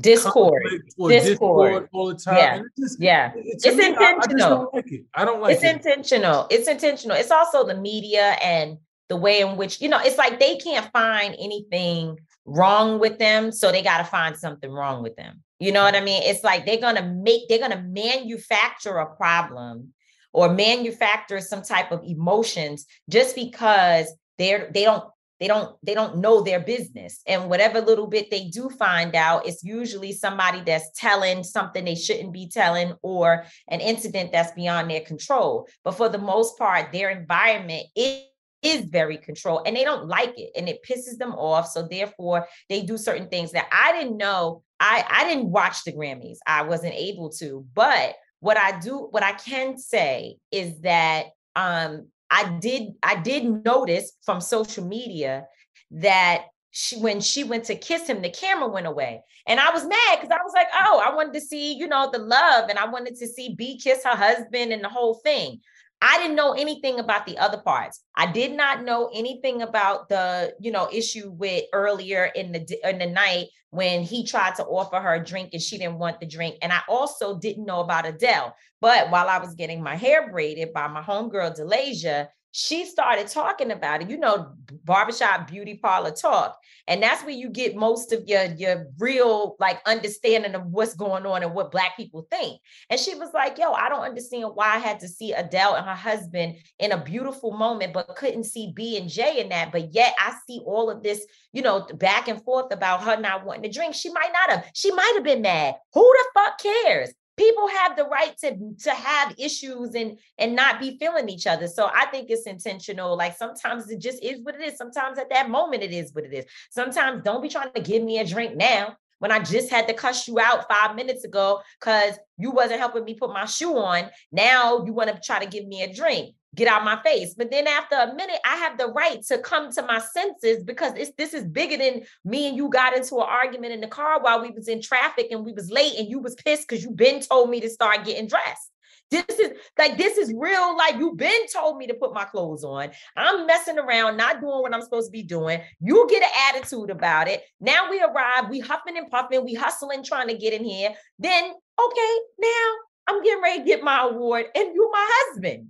[0.00, 0.62] discord,
[0.98, 1.12] or discord.
[1.12, 2.36] discord all the time.
[2.36, 3.32] Yeah, just, yeah.
[3.36, 4.70] It's me, intentional.
[4.72, 5.04] I, I like it.
[5.14, 5.66] I don't like it's it.
[5.66, 6.46] It's intentional.
[6.50, 7.16] It's intentional.
[7.16, 8.78] It's also the media and
[9.08, 10.00] the way in which you know.
[10.00, 14.70] It's like they can't find anything wrong with them, so they got to find something
[14.70, 15.42] wrong with them.
[15.58, 16.22] You know what I mean?
[16.24, 17.48] It's like they're gonna make.
[17.48, 19.92] They're gonna manufacture a problem
[20.32, 25.04] or manufacture some type of emotions just because they're they don't
[25.42, 27.20] they don't they don't know their business.
[27.26, 31.96] And whatever little bit they do find out it's usually somebody that's telling something they
[31.96, 35.66] shouldn't be telling or an incident that's beyond their control.
[35.82, 38.22] But for the most part their environment is
[38.62, 41.66] is very controlled and they don't like it and it pisses them off.
[41.66, 44.62] So therefore they do certain things that i didn't know.
[44.78, 46.38] I i didn't watch the grammys.
[46.46, 51.26] I wasn't able to but what i do what i can say is that
[51.56, 55.46] um I did I did notice from social media
[55.90, 59.22] that she when she went to kiss him, the camera went away.
[59.46, 62.08] And I was mad because I was like, oh, I wanted to see, you know,
[62.10, 65.60] the love and I wanted to see B kiss her husband and the whole thing.
[66.04, 68.02] I didn't know anything about the other parts.
[68.16, 72.98] I did not know anything about the, you know, issue with earlier in the in
[72.98, 76.26] the night when he tried to offer her a drink and she didn't want the
[76.26, 76.56] drink.
[76.60, 78.54] And I also didn't know about Adele.
[78.80, 83.70] But while I was getting my hair braided by my homegirl Delasia, she started talking
[83.70, 84.10] about it.
[84.10, 84.52] You know,
[84.84, 86.58] barbershop beauty parlor talk.
[86.86, 91.24] And that's where you get most of your, your real like understanding of what's going
[91.24, 92.60] on and what black people think.
[92.90, 95.86] And she was like, yo, I don't understand why I had to see Adele and
[95.86, 99.72] her husband in a beautiful moment, but couldn't see B and J in that.
[99.72, 103.46] But yet I see all of this, you know, back and forth about her not
[103.46, 103.94] wanting to drink.
[103.94, 105.76] She might not have, she might have been mad.
[105.94, 107.12] Who the fuck cares?
[107.36, 111.66] People have the right to to have issues and and not be feeling each other.
[111.66, 113.16] So i think it's intentional.
[113.16, 114.76] Like sometimes it just is what it is.
[114.76, 116.44] Sometimes at that moment it is what it is.
[116.70, 119.94] Sometimes don't be trying to give me a drink now when I just had to
[119.94, 124.10] cuss you out five minutes ago because you wasn't helping me put my shoe on.
[124.32, 127.34] Now you want to try to give me a drink get out my face.
[127.34, 130.92] But then after a minute, I have the right to come to my senses because
[130.96, 134.20] it's this is bigger than me and you got into an argument in the car
[134.20, 136.90] while we was in traffic and we was late and you was pissed because you
[136.90, 138.70] been told me to start getting dressed.
[139.10, 140.94] This is like this is real life.
[140.98, 142.90] You've been told me to put my clothes on.
[143.14, 145.60] I'm messing around, not doing what I'm supposed to be doing.
[145.80, 147.42] You get an attitude about it.
[147.60, 150.94] Now we arrive, we huffing and puffing, we hustling, trying to get in here.
[151.18, 152.72] Then, okay, now
[153.06, 155.68] I'm getting ready to get my award, and you my husband.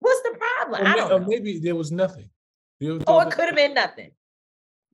[0.00, 0.82] What's the problem?
[0.82, 1.12] Or I don't.
[1.12, 2.30] Or maybe there was nothing.
[2.80, 4.10] You know oh, it could have been nothing.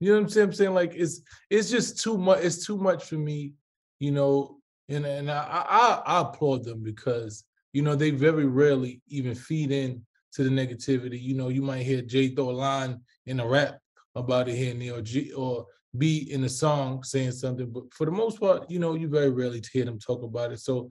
[0.01, 0.49] You know what I'm saying?
[0.49, 2.41] I'm saying like it's it's just too much.
[2.43, 3.53] It's too much for me.
[4.01, 9.03] You know, and and I I, I applaud them because you know they very rarely
[9.09, 11.21] even feed in to the negativity.
[11.21, 13.79] You know, you might hear Jay throw a line in a rap
[14.15, 17.93] about it here and there, or G, or be in a song saying something, but
[17.93, 20.61] for the most part, you know, you very rarely hear them talk about it.
[20.61, 20.91] So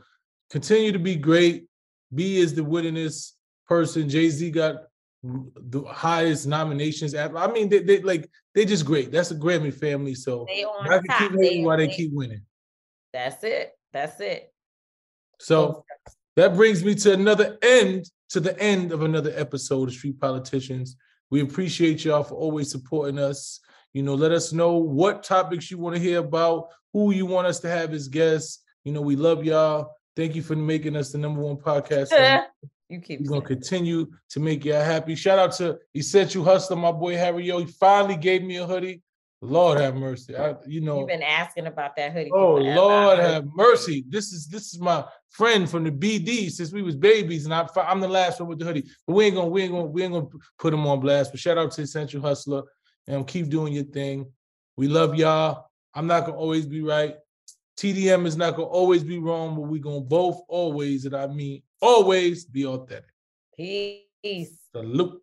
[0.50, 1.66] continue to be great.
[2.14, 3.34] B is the wittiness
[3.68, 4.10] person.
[4.10, 4.76] Jay Z got
[5.24, 7.16] the highest nominations.
[7.16, 9.12] I mean, they, they like they just great.
[9.12, 10.16] That's a Grammy family.
[10.16, 12.42] So they on I can keep winning while they, they keep winning.
[13.14, 13.72] That's it.
[13.92, 14.52] That's it.
[15.40, 15.86] So
[16.36, 20.98] that brings me to another end to the end of another episode of Street Politicians.
[21.30, 23.60] We appreciate y'all for always supporting us.
[23.94, 27.48] You know, let us know what topics you want to hear about, who you want
[27.48, 28.64] us to have as guests.
[28.84, 29.92] You know, we love y'all.
[30.16, 32.10] Thank you for making us the number one podcast.
[32.94, 33.22] You keep.
[33.22, 35.16] We're gonna continue to make y'all happy.
[35.16, 37.48] Shout out to Essential Hustler, my boy Harry.
[37.48, 39.02] Yo, he finally gave me a hoodie.
[39.42, 40.38] Lord have mercy.
[40.38, 42.30] I, you know, You've been asking about that hoodie.
[42.32, 42.58] Oh.
[42.58, 44.06] Lord have mercy.
[44.08, 47.68] This is this is my friend from the BD since we was babies, and I,
[47.78, 48.88] I'm the last one with the hoodie.
[49.08, 50.28] But we ain't gonna we ain't gonna we ain't gonna
[50.60, 51.32] put him on blast.
[51.32, 52.62] But shout out to Essential Hustler
[53.08, 54.32] and keep doing your thing.
[54.78, 55.66] We love y'all.
[55.96, 57.16] I'm not gonna always be right.
[57.76, 61.64] TDM is not gonna always be wrong, but we gonna both always, and I mean
[61.84, 63.06] always, be authentic.
[63.58, 64.58] Peace.
[64.72, 65.22] Salute.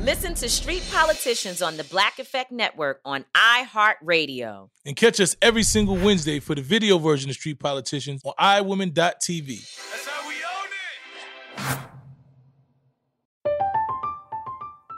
[0.00, 4.68] Listen to Street Politicians on the Black Effect Network on iHeartRadio.
[4.86, 10.07] And catch us every single Wednesday for the video version of Street Politicians on iWomen.tv.